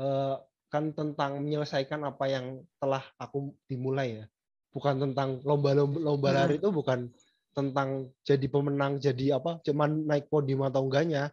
eh, 0.00 0.36
kan 0.72 0.90
tentang 0.96 1.38
menyelesaikan 1.44 2.02
apa 2.02 2.24
yang 2.26 2.46
telah 2.82 3.04
aku 3.20 3.54
dimulai 3.70 4.22
ya. 4.22 4.26
Bukan 4.74 4.98
tentang 5.04 5.38
lomba-lomba 5.46 5.98
lomba 6.02 6.28
Hmm. 6.30 6.38
lari 6.42 6.54
itu 6.58 6.68
bukan 6.74 7.12
tentang 7.54 8.10
jadi 8.26 8.46
pemenang, 8.50 8.98
jadi 8.98 9.38
apa? 9.38 9.62
Cuman 9.62 10.08
naik 10.10 10.26
podium 10.32 10.66
atau 10.66 10.82
enggaknya, 10.86 11.30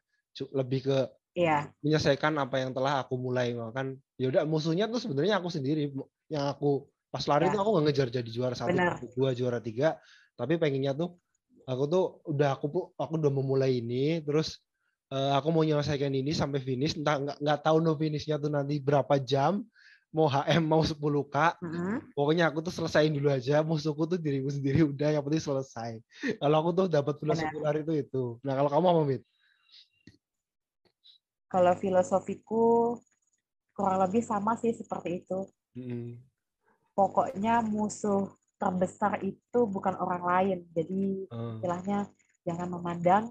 lebih 0.54 0.80
ke 0.88 0.98
iya. 1.38 1.72
Menyelesaikan 1.82 2.36
apa 2.38 2.60
yang 2.60 2.72
telah 2.76 3.02
aku 3.04 3.16
mulai 3.16 3.56
kan 3.74 3.96
ya 4.20 4.30
udah 4.30 4.44
musuhnya 4.46 4.88
tuh 4.92 5.00
sebenarnya 5.00 5.40
aku 5.40 5.50
sendiri. 5.52 5.92
Yang 6.32 6.46
aku 6.58 6.70
pas 7.12 7.24
lari 7.28 7.52
Ya. 7.52 7.56
tuh 7.56 7.60
aku 7.64 7.70
nggak 7.76 7.86
ngejar 7.92 8.08
jadi 8.08 8.30
juara 8.32 8.56
satu 8.56 8.72
juara 8.72 8.96
dua 9.16 9.30
juara 9.36 9.60
tiga. 9.60 10.00
Tapi 10.40 10.56
pengennya 10.56 10.96
tuh 10.96 11.20
aku 11.68 11.84
tuh 11.88 12.04
udah 12.28 12.56
aku 12.56 12.68
aku 12.96 13.14
udah 13.20 13.32
memulai 13.32 13.84
ini 13.84 14.24
terus 14.24 14.64
eh, 15.12 15.32
aku 15.36 15.52
mau 15.52 15.64
menyelesaikan 15.64 16.12
ini 16.12 16.32
sampai 16.32 16.60
finish. 16.64 16.96
Entah 16.96 17.20
nggak 17.20 17.38
nggak 17.44 17.60
tahu 17.64 17.78
no 17.84 17.96
finishnya 18.00 18.40
tuh 18.40 18.52
nanti 18.52 18.80
berapa 18.80 19.20
jam. 19.20 19.64
Mau 20.12 20.28
HM 20.28 20.68
mau 20.68 20.84
10k 20.84 21.56
Mm-mm. 21.64 22.12
pokoknya 22.12 22.52
aku 22.52 22.60
tuh 22.60 22.76
selesaiin 22.76 23.16
dulu 23.16 23.32
aja. 23.32 23.64
Musuhku 23.64 24.04
tuh 24.12 24.20
diriku 24.20 24.52
sendiri. 24.52 24.84
Udah 24.92 25.16
yang 25.16 25.24
penting 25.24 25.40
selesai. 25.40 26.04
Kalau 26.36 26.56
aku 26.60 26.70
tuh 26.76 26.86
dapat 26.92 27.16
filosofi 27.16 27.56
lari 27.64 27.80
itu 27.88 27.94
itu. 27.96 28.24
Nah 28.44 28.60
kalau 28.60 28.68
kamu 28.68 28.86
apa 28.92 29.02
mit 29.08 29.24
kalau 31.52 31.76
filosofiku 31.76 32.96
kurang 33.76 34.00
lebih 34.08 34.24
sama 34.24 34.56
sih 34.56 34.72
seperti 34.72 35.22
itu. 35.24 35.44
Mm-mm. 35.76 36.20
pokoknya 36.92 37.64
musuh 37.64 38.28
terbesar 38.60 39.24
itu 39.24 39.60
bukan 39.64 39.96
orang 39.96 40.24
lain. 40.24 40.60
Jadi 40.76 41.26
Eh, 41.28 41.52
istilahnya 41.58 42.06
jangan 42.44 42.68
memandang 42.76 43.24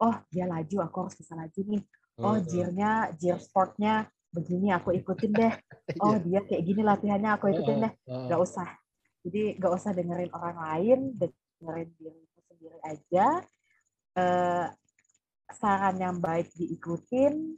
oh 0.00 0.14
dia 0.30 0.46
laju 0.46 0.76
aku 0.86 0.96
harus 1.04 1.16
bisa 1.18 1.34
laju 1.34 1.60
nih. 1.66 1.82
Oh 2.22 2.38
eh, 2.38 2.40
gearnya 2.46 3.10
gear 3.18 3.42
sportnya 3.42 4.06
begini 4.30 4.70
aku 4.70 4.94
ikutin 4.94 5.32
deh. 5.34 5.54
Oh 6.00 6.14
iya. 6.14 6.22
dia 6.22 6.40
kayak 6.46 6.62
gini 6.62 6.86
latihannya 6.86 7.30
aku 7.34 7.50
ikutin 7.50 7.82
deh. 7.82 7.92
nggak 8.06 8.40
usah. 8.40 8.70
Jadi 9.26 9.58
nggak 9.58 9.72
usah 9.74 9.90
dengerin 9.90 10.30
orang 10.30 10.56
lain 10.62 10.98
dengerin 11.18 11.90
dirimu 11.98 12.38
sendiri 12.46 12.78
aja. 12.86 13.26
Eh, 14.14 14.66
saran 15.56 15.96
yang 15.98 16.16
baik 16.18 16.50
diikutin 16.56 17.56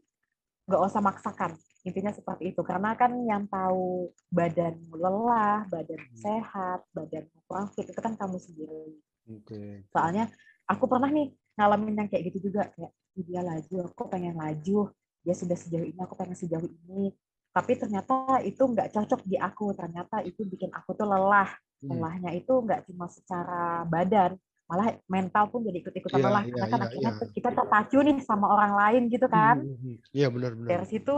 nggak 0.66 0.82
usah 0.82 1.02
maksakan. 1.02 1.52
Intinya 1.82 2.14
seperti 2.14 2.54
itu. 2.54 2.62
Karena 2.62 2.94
kan 2.94 3.10
yang 3.26 3.50
tahu 3.50 4.10
badanmu 4.30 4.94
lelah 4.94 5.66
badan 5.66 5.98
sehat 6.14 6.86
badanmu 6.94 7.38
kurang 7.50 7.68
fit 7.74 7.88
itu 7.90 8.00
kan 8.00 8.14
kamu 8.14 8.38
sendiri. 8.38 8.96
Oke. 9.22 9.86
soalnya 9.94 10.26
aku 10.66 10.90
pernah 10.90 11.06
nih 11.06 11.30
ngalamin 11.54 11.94
yang 11.94 12.08
kayak 12.10 12.32
gitu 12.32 12.50
juga. 12.50 12.66
Kayak 12.74 12.90
"Ih, 13.14 13.24
dia 13.26 13.40
laju 13.42 13.76
aku 13.90 14.02
pengen 14.10 14.34
laju. 14.34 14.90
Dia 15.22 15.34
sudah 15.38 15.54
sejauh 15.54 15.86
ini 15.86 16.00
aku 16.02 16.14
pengen 16.18 16.34
sejauh 16.34 16.66
ini. 16.66 17.14
Tapi 17.52 17.72
ternyata 17.76 18.40
itu 18.42 18.62
nggak 18.62 18.90
cocok 18.90 19.20
di 19.28 19.38
aku. 19.38 19.74
Ternyata 19.76 20.24
itu 20.26 20.42
bikin 20.46 20.70
aku 20.74 20.94
tuh 20.94 21.06
lelah. 21.06 21.50
Hmm. 21.82 21.98
lelahnya 21.98 22.30
itu 22.30 22.54
nggak 22.62 22.86
cuma 22.86 23.10
secara 23.10 23.82
badan 23.90 24.38
malah 24.72 24.88
mental 25.04 25.52
pun 25.52 25.68
jadi 25.68 25.84
ikut-ikutan 25.84 26.16
lelah 26.16 26.48
iya, 26.48 26.56
karena 26.56 26.66
kan 26.72 26.80
iya, 26.80 26.86
akhirnya 26.88 27.12
iya. 27.12 27.28
kita 27.36 27.50
terpacu 27.52 27.98
nih 28.00 28.16
sama 28.24 28.46
orang 28.48 28.72
lain 28.72 29.02
gitu 29.12 29.28
kan. 29.28 29.60
Hmm, 29.60 29.76
hmm, 29.76 29.80
hmm. 29.84 29.96
Iya 30.16 30.26
benar 30.32 30.50
benar. 30.56 30.68
dari 30.72 30.86
situ 30.88 31.16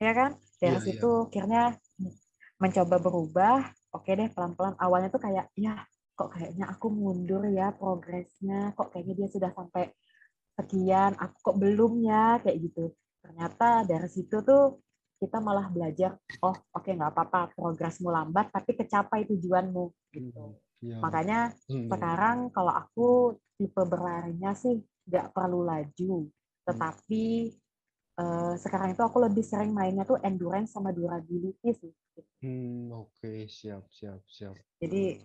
ya 0.00 0.12
kan? 0.16 0.30
Dari 0.56 0.78
iya. 0.80 0.86
situ 0.88 1.10
akhirnya 1.28 1.64
mencoba 2.56 2.96
berubah. 3.04 3.58
Oke 3.92 4.16
deh 4.16 4.32
pelan-pelan. 4.32 4.80
Awalnya 4.80 5.12
tuh 5.12 5.20
kayak 5.20 5.52
ya 5.60 5.76
kok 6.16 6.32
kayaknya 6.32 6.64
aku 6.72 6.88
mundur 6.88 7.44
ya 7.52 7.68
progresnya? 7.76 8.72
Kok 8.72 8.96
kayaknya 8.96 9.14
dia 9.20 9.28
sudah 9.28 9.50
sampai 9.52 9.92
sekian? 10.56 11.20
Aku 11.20 11.36
kok 11.44 11.56
belum 11.60 12.00
ya? 12.00 12.40
Kayak 12.40 12.64
gitu. 12.64 12.96
Ternyata 13.20 13.84
dari 13.84 14.08
situ 14.08 14.40
tuh 14.40 14.80
kita 15.20 15.36
malah 15.44 15.68
belajar 15.68 16.16
oh 16.40 16.56
oke 16.72 16.88
nggak 16.88 17.12
apa-apa. 17.12 17.52
Progresmu 17.52 18.08
lambat 18.08 18.48
tapi 18.48 18.72
kecapai 18.72 19.28
tujuanmu. 19.28 19.84
Gitu 20.16 20.64
Iya. 20.84 21.00
makanya 21.00 21.40
Hmm. 21.72 21.88
sekarang 21.88 22.36
kalau 22.52 22.72
aku 22.76 23.08
tipe 23.56 23.80
berlarinya 23.88 24.52
sih 24.52 24.84
nggak 25.08 25.32
perlu 25.32 25.64
laju, 25.64 26.28
tetapi 26.68 27.24
eh, 28.14 28.52
sekarang 28.60 28.92
itu 28.92 29.02
aku 29.02 29.18
lebih 29.24 29.42
sering 29.42 29.72
mainnya 29.72 30.04
tuh 30.04 30.20
endurance 30.20 30.76
sama 30.76 30.92
durability 30.92 31.72
sih. 31.72 31.92
Hmm, 32.44 32.92
oke, 32.92 33.48
siap, 33.48 33.88
siap, 33.88 34.20
siap. 34.28 34.54
Jadi 34.78 35.18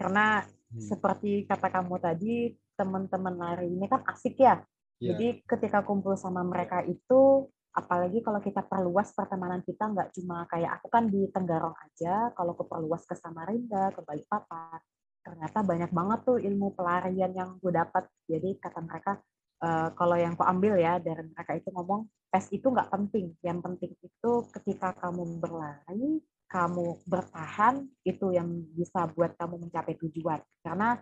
karena 0.00 0.40
Hmm. 0.72 0.80
seperti 0.80 1.44
kata 1.44 1.68
kamu 1.68 2.00
tadi 2.00 2.56
teman-teman 2.80 3.36
lari 3.36 3.68
ini 3.68 3.84
kan 3.84 4.00
asik 4.08 4.40
ya. 4.40 4.64
Iya. 4.96 5.12
Jadi 5.12 5.44
ketika 5.44 5.84
kumpul 5.84 6.16
sama 6.16 6.40
mereka 6.40 6.80
itu 6.88 7.44
apalagi 7.76 8.24
kalau 8.24 8.40
kita 8.40 8.64
perluas 8.64 9.12
pertemanan 9.12 9.60
kita 9.60 9.92
nggak 9.92 10.16
cuma 10.16 10.48
kayak 10.48 10.80
aku 10.80 10.88
kan 10.88 11.12
di 11.12 11.28
Tenggarong 11.28 11.76
aja, 11.76 12.32
kalau 12.32 12.56
aku 12.56 12.64
perluas 12.64 13.04
ke 13.04 13.12
Samarinda, 13.12 13.92
ke 13.92 14.00
Balikpapan, 14.00 14.80
ternyata 15.22 15.58
banyak 15.62 15.90
banget 15.94 16.18
tuh 16.26 16.38
ilmu 16.42 16.74
pelarian 16.74 17.32
yang 17.32 17.56
gue 17.62 17.72
dapat. 17.72 18.06
Jadi 18.26 18.58
kata 18.58 18.80
mereka 18.82 19.18
eh, 19.62 19.88
kalau 19.94 20.16
yang 20.18 20.34
aku 20.34 20.44
ambil 20.44 20.74
ya 20.78 20.98
dari 20.98 21.22
mereka 21.30 21.54
itu 21.56 21.70
ngomong 21.70 22.06
tes 22.32 22.48
itu 22.50 22.66
nggak 22.66 22.88
penting, 22.90 23.36
yang 23.44 23.60
penting 23.60 23.92
itu 24.00 24.32
ketika 24.56 24.96
kamu 24.98 25.38
berlari, 25.38 26.18
kamu 26.48 27.00
bertahan 27.08 27.86
itu 28.04 28.32
yang 28.32 28.48
bisa 28.72 29.06
buat 29.12 29.36
kamu 29.36 29.68
mencapai 29.68 29.94
tujuan. 30.00 30.40
Karena 30.64 30.96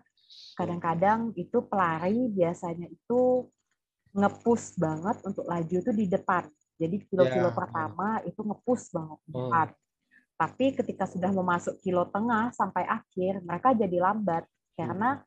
kadang-kadang 0.58 1.34
itu 1.34 1.58
pelari 1.66 2.30
biasanya 2.30 2.86
itu 2.86 3.46
ngepush 4.14 4.74
banget 4.78 5.16
untuk 5.22 5.46
laju 5.46 5.76
itu 5.82 5.92
di 5.94 6.06
depan. 6.10 6.50
Jadi 6.80 6.96
kilo-kilo 7.06 7.50
Ya, 7.50 7.54
pertama 7.54 8.18
itu 8.26 8.40
ngepush 8.42 8.90
banget 8.90 9.18
di 9.26 9.30
Oh. 9.36 9.38
depan. 9.46 9.68
Tapi 10.40 10.72
ketika 10.72 11.04
sudah 11.04 11.28
memasuk 11.28 11.76
kilo 11.84 12.08
tengah 12.08 12.48
sampai 12.56 12.88
akhir, 12.88 13.44
mereka 13.44 13.76
jadi 13.76 14.00
lambat 14.00 14.48
karena 14.72 15.20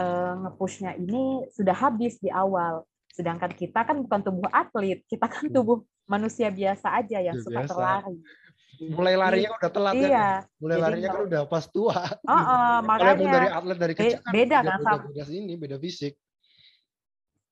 eh, 0.00 0.32
ngepushnya 0.40 0.96
ini 0.96 1.44
sudah 1.52 1.76
habis 1.76 2.16
di 2.16 2.32
awal. 2.32 2.88
Sedangkan 3.12 3.52
kita 3.52 3.84
kan 3.84 4.00
bukan 4.00 4.20
tubuh 4.24 4.48
atlet, 4.48 5.04
kita 5.04 5.28
kan 5.28 5.52
Hmm. 5.52 5.56
tubuh 5.60 5.84
manusia 6.08 6.48
biasa 6.48 6.88
aja 6.96 7.20
yang 7.20 7.36
Ya, 7.36 7.44
suka 7.44 7.60
biasa. 7.68 7.76
berlari. 7.76 8.16
Mulai 8.76 9.14
larinya 9.16 9.50
udah 9.56 9.70
telat 9.72 9.94
ya. 9.96 10.08
Iya, 10.08 10.28
Mulai 10.56 10.76
jadi 10.76 10.84
larinya 10.88 11.08
kan 11.12 11.22
udah 11.28 11.42
pas 11.48 11.64
tua. 11.68 11.96
oh, 12.24 12.32
oh, 12.32 12.76
emang 12.80 12.96
dari 13.28 13.48
makanya 13.48 13.56
atlet 13.60 13.78
dari 13.80 13.94
kecil 13.96 14.18
kan 14.24 14.32
beda 14.32 14.56
beda, 14.64 14.68
kan 14.72 14.78
beda, 14.80 14.88
sama- 14.96 15.04
beda 15.12 15.24
ini, 15.32 15.54
beda 15.60 15.76
fisik. 15.76 16.12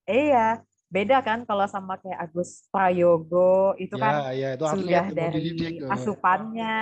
Iya, 0.05 0.61
beda 0.93 1.21
kan 1.25 1.43
kalau 1.49 1.67
sama 1.67 1.99
kayak 1.99 2.31
Agus 2.31 2.67
Prayogo 2.71 3.75
itu 3.81 3.97
kan 3.99 4.31
ya, 4.31 4.33
ya, 4.33 4.49
itu 4.55 4.65
sudah 4.65 5.07
dari 5.11 5.41
dididik. 5.53 5.91
asupannya, 5.91 6.79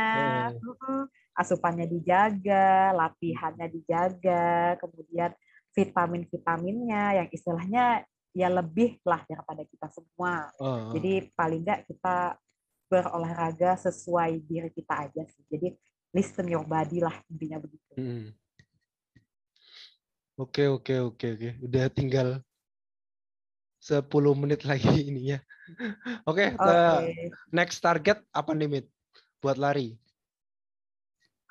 mm-mm, 0.58 1.00
asupannya 1.32 1.86
dijaga, 1.88 2.92
latihannya 2.92 3.66
dijaga, 3.72 4.76
kemudian 4.82 5.32
vitamin-vitaminnya 5.72 7.24
yang 7.24 7.28
istilahnya 7.32 8.04
ya 8.32 8.48
lebih 8.48 9.00
lah 9.04 9.24
daripada 9.24 9.64
kita 9.64 9.88
semua. 9.92 10.48
Eh. 10.60 10.84
Jadi 10.96 11.12
paling 11.32 11.60
nggak 11.64 11.80
kita 11.88 12.36
berolahraga 12.88 13.80
sesuai 13.80 14.44
diri 14.44 14.68
kita 14.68 15.08
aja 15.08 15.22
sih. 15.24 15.44
Jadi 15.48 15.72
listen 16.12 16.48
your 16.52 16.64
body 16.68 17.00
lah 17.00 17.16
intinya 17.32 17.56
begitu. 17.56 17.92
Hmm. 17.96 18.28
Oke, 20.36 20.68
oke, 20.68 21.12
oke, 21.12 21.26
oke. 21.36 21.50
Udah 21.60 21.88
tinggal 21.92 22.40
10 23.82 24.06
menit 24.38 24.62
lagi 24.70 25.10
ininya. 25.10 25.42
Oke, 26.26 26.54
Oke, 26.54 26.56
the 26.58 26.78
next 27.50 27.82
target 27.82 28.22
apa 28.30 28.54
nih, 28.54 28.70
Mit? 28.70 28.86
Buat 29.42 29.58
lari. 29.58 29.98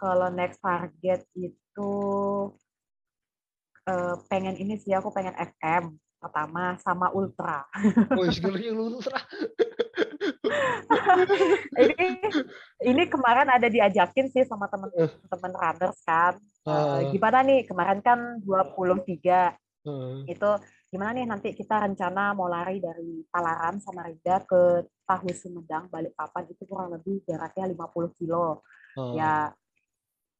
kalau 0.02 0.34
next 0.34 0.58
target 0.66 1.22
itu 1.38 1.94
eh, 3.86 4.18
pengen 4.26 4.58
ini 4.58 4.74
sih 4.82 4.98
aku 4.98 5.14
pengen 5.14 5.38
FM 5.38 5.94
pertama 6.18 6.74
sama 6.82 7.14
ultra. 7.14 7.70
Oh, 8.18 8.26
ultra. 8.26 9.22
ini 11.82 12.08
ini 12.82 13.04
kemarin 13.10 13.50
ada 13.50 13.68
diajakin 13.70 14.30
sih 14.30 14.46
sama 14.46 14.70
teman-teman 14.70 15.54
runners 15.54 16.02
kan. 16.02 16.38
Eh, 16.66 16.70
Eh, 16.70 17.02
gimana 17.14 17.42
nih 17.42 17.66
kemarin 17.66 18.06
kan 18.06 18.38
23 18.42 19.58
eh, 19.86 20.18
itu 20.30 20.50
gimana 20.92 21.16
nih 21.16 21.24
nanti 21.24 21.56
kita 21.56 21.88
rencana 21.88 22.36
mau 22.36 22.52
lari 22.52 22.84
dari 22.84 23.24
Palaran 23.32 23.80
sama 23.80 24.12
Rida 24.12 24.44
ke 24.44 24.84
Tahu 25.08 25.32
Sumedang 25.32 25.88
Balikpapan 25.88 26.52
itu 26.52 26.68
kurang 26.68 26.92
lebih 26.92 27.24
jaraknya 27.24 27.72
50 27.72 28.12
kilo. 28.20 28.60
eh. 29.00 29.16
Ya 29.16 29.56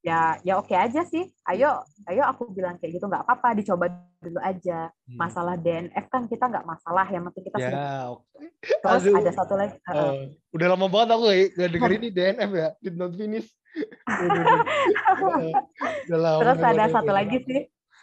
ya 0.02 0.36
ya 0.44 0.60
oke 0.60 0.76
aja 0.76 1.08
sih. 1.08 1.24
Ayo 1.48 1.80
ayo 2.04 2.28
aku 2.28 2.52
bilang 2.52 2.76
kayak 2.84 3.00
gitu 3.00 3.08
nggak 3.08 3.24
apa-apa 3.24 3.56
dicoba 3.56 3.88
dulu 4.20 4.44
aja. 4.44 4.92
Hmm. 5.08 5.16
Masalah 5.16 5.56
DNF 5.56 6.06
kan 6.12 6.28
kita 6.28 6.52
nggak 6.52 6.68
masalah 6.68 7.08
yang 7.08 7.24
penting 7.32 7.48
kita 7.48 7.58
sudah 7.58 7.72
Ya, 7.72 7.96
oke. 8.12 8.44
terus 8.84 9.04
Aduh. 9.08 9.16
ada 9.24 9.32
satu 9.32 9.54
lagi 9.56 9.76
eh, 9.80 9.96
Eh, 9.96 10.24
udah 10.52 10.68
lama 10.76 10.88
banget 10.92 11.10
aku 11.16 11.24
nggak 11.32 11.40
nggak 11.56 11.70
denger 11.72 11.92
ini 11.96 12.08
DNF 12.12 12.52
ya, 12.52 12.70
did 12.84 12.96
not 13.00 13.16
finish. 13.16 13.48
Udah, 16.12 16.20
lama 16.20 16.40
Terus 16.44 16.60
ada 16.60 16.86
satu 16.92 17.12
lagi 17.16 17.38
sih, 17.48 17.62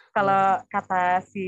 kalau 0.09 0.57
kata 0.65 1.21
si 1.29 1.45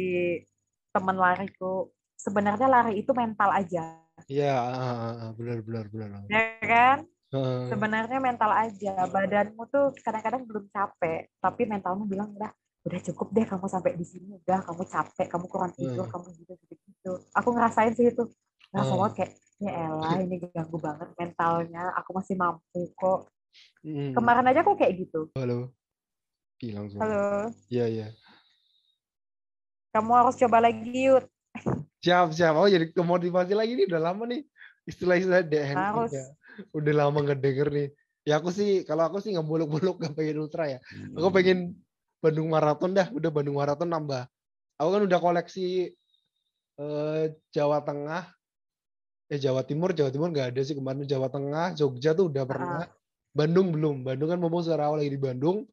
teman 0.91 1.15
lariku, 1.15 1.89
sebenarnya 2.15 2.67
lari 2.67 2.99
itu 3.01 3.11
mental 3.15 3.49
aja, 3.49 3.97
Iya, 4.27 4.53
benar, 5.33 5.59
benar, 5.65 5.85
benar. 5.89 6.21
ya 6.29 6.43
kan? 6.61 6.97
Sebenarnya 7.71 8.19
mental 8.19 8.51
aja. 8.51 9.07
Badanmu 9.07 9.63
tuh 9.71 9.95
kadang-kadang 10.03 10.43
belum 10.45 10.67
capek, 10.69 11.31
tapi 11.39 11.63
mentalmu 11.63 12.03
bilang 12.05 12.35
udah, 12.35 12.51
udah 12.85 12.99
cukup 13.07 13.31
deh 13.31 13.47
kamu 13.47 13.65
sampai 13.71 13.95
di 13.95 14.03
sini, 14.03 14.35
udah 14.43 14.61
kamu 14.67 14.83
capek, 14.85 15.27
kamu 15.31 15.45
kurang 15.47 15.71
tidur, 15.73 16.05
Hmm. 16.05 16.13
kamu 16.13 16.27
gitu 16.43 16.53
gitu 16.59 16.73
gitu. 16.85 17.11
Aku 17.33 17.55
ngerasain 17.55 17.95
sih 17.95 18.11
itu, 18.11 18.27
ngerasa 18.75 18.91
Hmm. 18.93 18.99
banget 18.99 19.13
kayak 19.15 19.31
ya 19.61 19.71
elah 19.87 20.17
ini 20.19 20.35
ganggu 20.41 20.77
banget 20.77 21.09
mentalnya. 21.15 21.83
Aku 22.03 22.11
masih 22.13 22.35
mampu 22.35 22.91
kok. 22.93 23.31
hmm. 23.81 24.11
Kemarin 24.13 24.45
aja 24.51 24.59
aku 24.61 24.75
kayak 24.75 24.93
gitu. 25.07 25.31
Halo. 25.33 25.71
Semua. 26.61 27.01
Halo, 27.01 27.23
Iya, 27.73 27.85
iya. 27.89 28.07
Kamu 29.91 30.11
harus 30.15 30.35
coba 30.39 30.57
lagi 30.63 31.11
yuk. 31.11 31.27
Siap, 32.01 32.33
siap. 32.33 32.55
Oh, 32.57 32.65
jadi 32.65 32.89
kemotivasi 32.89 33.53
lagi 33.53 33.77
nih 33.77 33.85
udah 33.91 34.01
lama 34.01 34.23
nih. 34.25 34.41
Istilah-istilah 34.89 35.45
Harus. 35.77 36.11
ya. 36.15 36.25
Udah 36.73 36.93
lama 37.05 37.17
nggak 37.21 37.39
denger 37.39 37.67
nih. 37.69 37.87
Ya 38.25 38.41
aku 38.41 38.49
sih, 38.49 38.81
kalau 38.87 39.05
aku 39.05 39.21
sih 39.21 39.35
nggak 39.35 39.45
buluk-buluk 39.45 40.01
nggak 40.01 40.13
pengen 40.17 40.41
ultra 40.41 40.65
ya. 40.65 40.79
Aku 41.13 41.29
pengen 41.29 41.77
Bandung 42.23 42.49
Marathon 42.49 42.95
dah. 42.97 43.11
Udah 43.13 43.29
Bandung 43.29 43.59
Marathon 43.59 43.91
nambah. 43.91 44.25
Aku 44.81 44.89
kan 44.89 45.01
udah 45.05 45.19
koleksi 45.21 45.93
eh, 46.81 47.23
Jawa 47.53 47.85
Tengah. 47.85 48.25
Eh 49.31 49.39
Jawa 49.39 49.61
Timur, 49.63 49.93
Jawa 49.93 50.09
Timur 50.09 50.33
nggak 50.33 50.55
ada 50.55 50.61
sih 50.65 50.73
kemarin. 50.73 51.05
Jawa 51.05 51.29
Tengah, 51.29 51.77
Jogja 51.77 52.17
tuh 52.17 52.33
udah 52.33 52.43
pernah. 52.47 52.87
Bandung 53.31 53.69
belum. 53.71 54.01
Bandung 54.01 54.27
kan 54.33 54.39
mau 54.41 54.63
suara 54.63 54.89
awal 54.89 55.05
lagi 55.05 55.13
di 55.13 55.21
Bandung. 55.21 55.63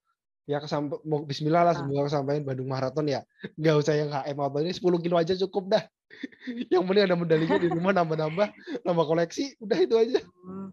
Ya 0.48 0.58
kesampe, 0.58 0.96
mau 1.04 1.20
Bismillah 1.22 1.61
lah 1.61 1.74
Ah. 1.76 1.78
semoga 1.78 2.08
kesampaian 2.08 2.40
Bandung 2.40 2.72
Marathon 2.72 3.04
ya. 3.04 3.20
Nggak 3.54 3.74
usah 3.78 3.94
yang 3.94 4.08
HM 4.08 4.38
apa 4.40 4.56
ini 4.64 4.72
10 4.72 4.96
kilo 4.98 5.20
aja 5.20 5.37
cukup 5.37 5.76
dah. 5.76 5.84
yang 6.72 6.88
penting 6.88 7.04
ada 7.04 7.16
medalinya 7.20 7.61
di 7.61 7.68
rumah 7.68 7.92
nambah-nambah, 7.92 8.48
nambah 8.80 9.04
koleksi, 9.04 9.61
udah 9.61 9.76
itu 9.76 9.94
aja. 9.94 10.20
Hmm. 10.40 10.72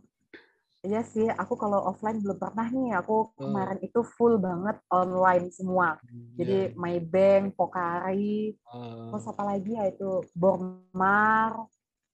Iya 0.79 1.01
sih, 1.01 1.27
aku 1.27 1.57
kalau 1.57 1.81
offline 1.81 2.21
belum 2.23 2.37
pernah 2.39 2.71
nih. 2.71 2.95
Aku 3.03 3.35
Hmm. 3.35 3.51
kemarin 3.51 3.79
itu 3.83 3.99
full 4.05 4.39
banget 4.39 4.79
online 4.87 5.51
semua. 5.51 5.99
Jadi 6.39 6.71
Maybank, 6.77 7.59
Pokari, 7.59 8.55
Ah, 8.71 9.11
terus 9.11 9.27
apa 9.27 9.43
lagi 9.43 9.75
ya 9.75 9.91
itu 9.91 10.23
Bormar, 10.31 11.67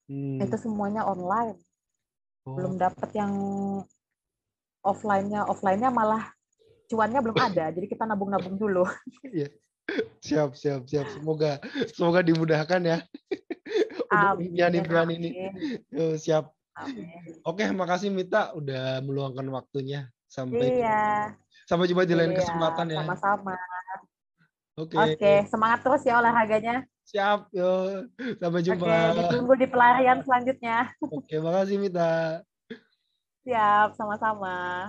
hmm. 0.10 0.42
itu 0.42 0.56
semuanya 0.58 1.06
online. 1.06 1.62
Oh, 2.42 2.58
Belum 2.58 2.74
dapet 2.74 3.12
yang 3.14 3.34
offline-nya. 4.82 5.46
Offline-nya 5.46 5.94
malah 5.94 6.34
cuannya 6.92 7.20
belum 7.24 7.38
ada. 7.40 7.72
Jadi 7.72 7.88
kita 7.88 8.04
nabung-nabung 8.04 8.60
dulu. 8.60 8.84
iya. 9.32 9.48
Siap, 10.22 10.54
siap, 10.54 10.86
siap. 10.88 11.08
Semoga 11.16 11.64
semoga 11.96 12.20
dimudahkan 12.20 12.82
ya. 12.84 12.98
Untuk 14.12 14.44
Amin. 14.92 15.16
ini. 15.16 15.30
Yo, 15.88 16.20
siap. 16.20 16.52
amin. 16.76 17.08
Oke, 17.48 17.64
makasih 17.72 18.12
Mita 18.12 18.52
udah 18.52 19.00
meluangkan 19.00 19.48
waktunya. 19.48 20.12
Sampai 20.28 20.80
Iya. 20.80 21.36
sampai 21.68 21.88
jumpa 21.88 22.08
di 22.08 22.16
lain 22.16 22.32
iya, 22.36 22.40
kesempatan 22.44 22.88
ya. 22.92 23.00
Sama-sama. 23.04 23.56
Oke. 24.80 24.96
Oke, 24.96 25.34
semangat 25.48 25.80
terus 25.84 26.04
ya 26.08 26.20
olahraganya. 26.20 26.84
Siap, 27.08 27.52
yo. 27.52 27.72
Sampai 28.40 28.64
jumpa. 28.64 28.88
Oke, 28.88 29.20
ditunggu 29.20 29.54
di 29.60 29.68
pelarian 29.68 30.20
selanjutnya. 30.24 30.92
Oke, 31.12 31.36
makasih 31.40 31.76
Mita. 31.80 32.44
Siap, 33.44 34.00
sama-sama. 34.00 34.88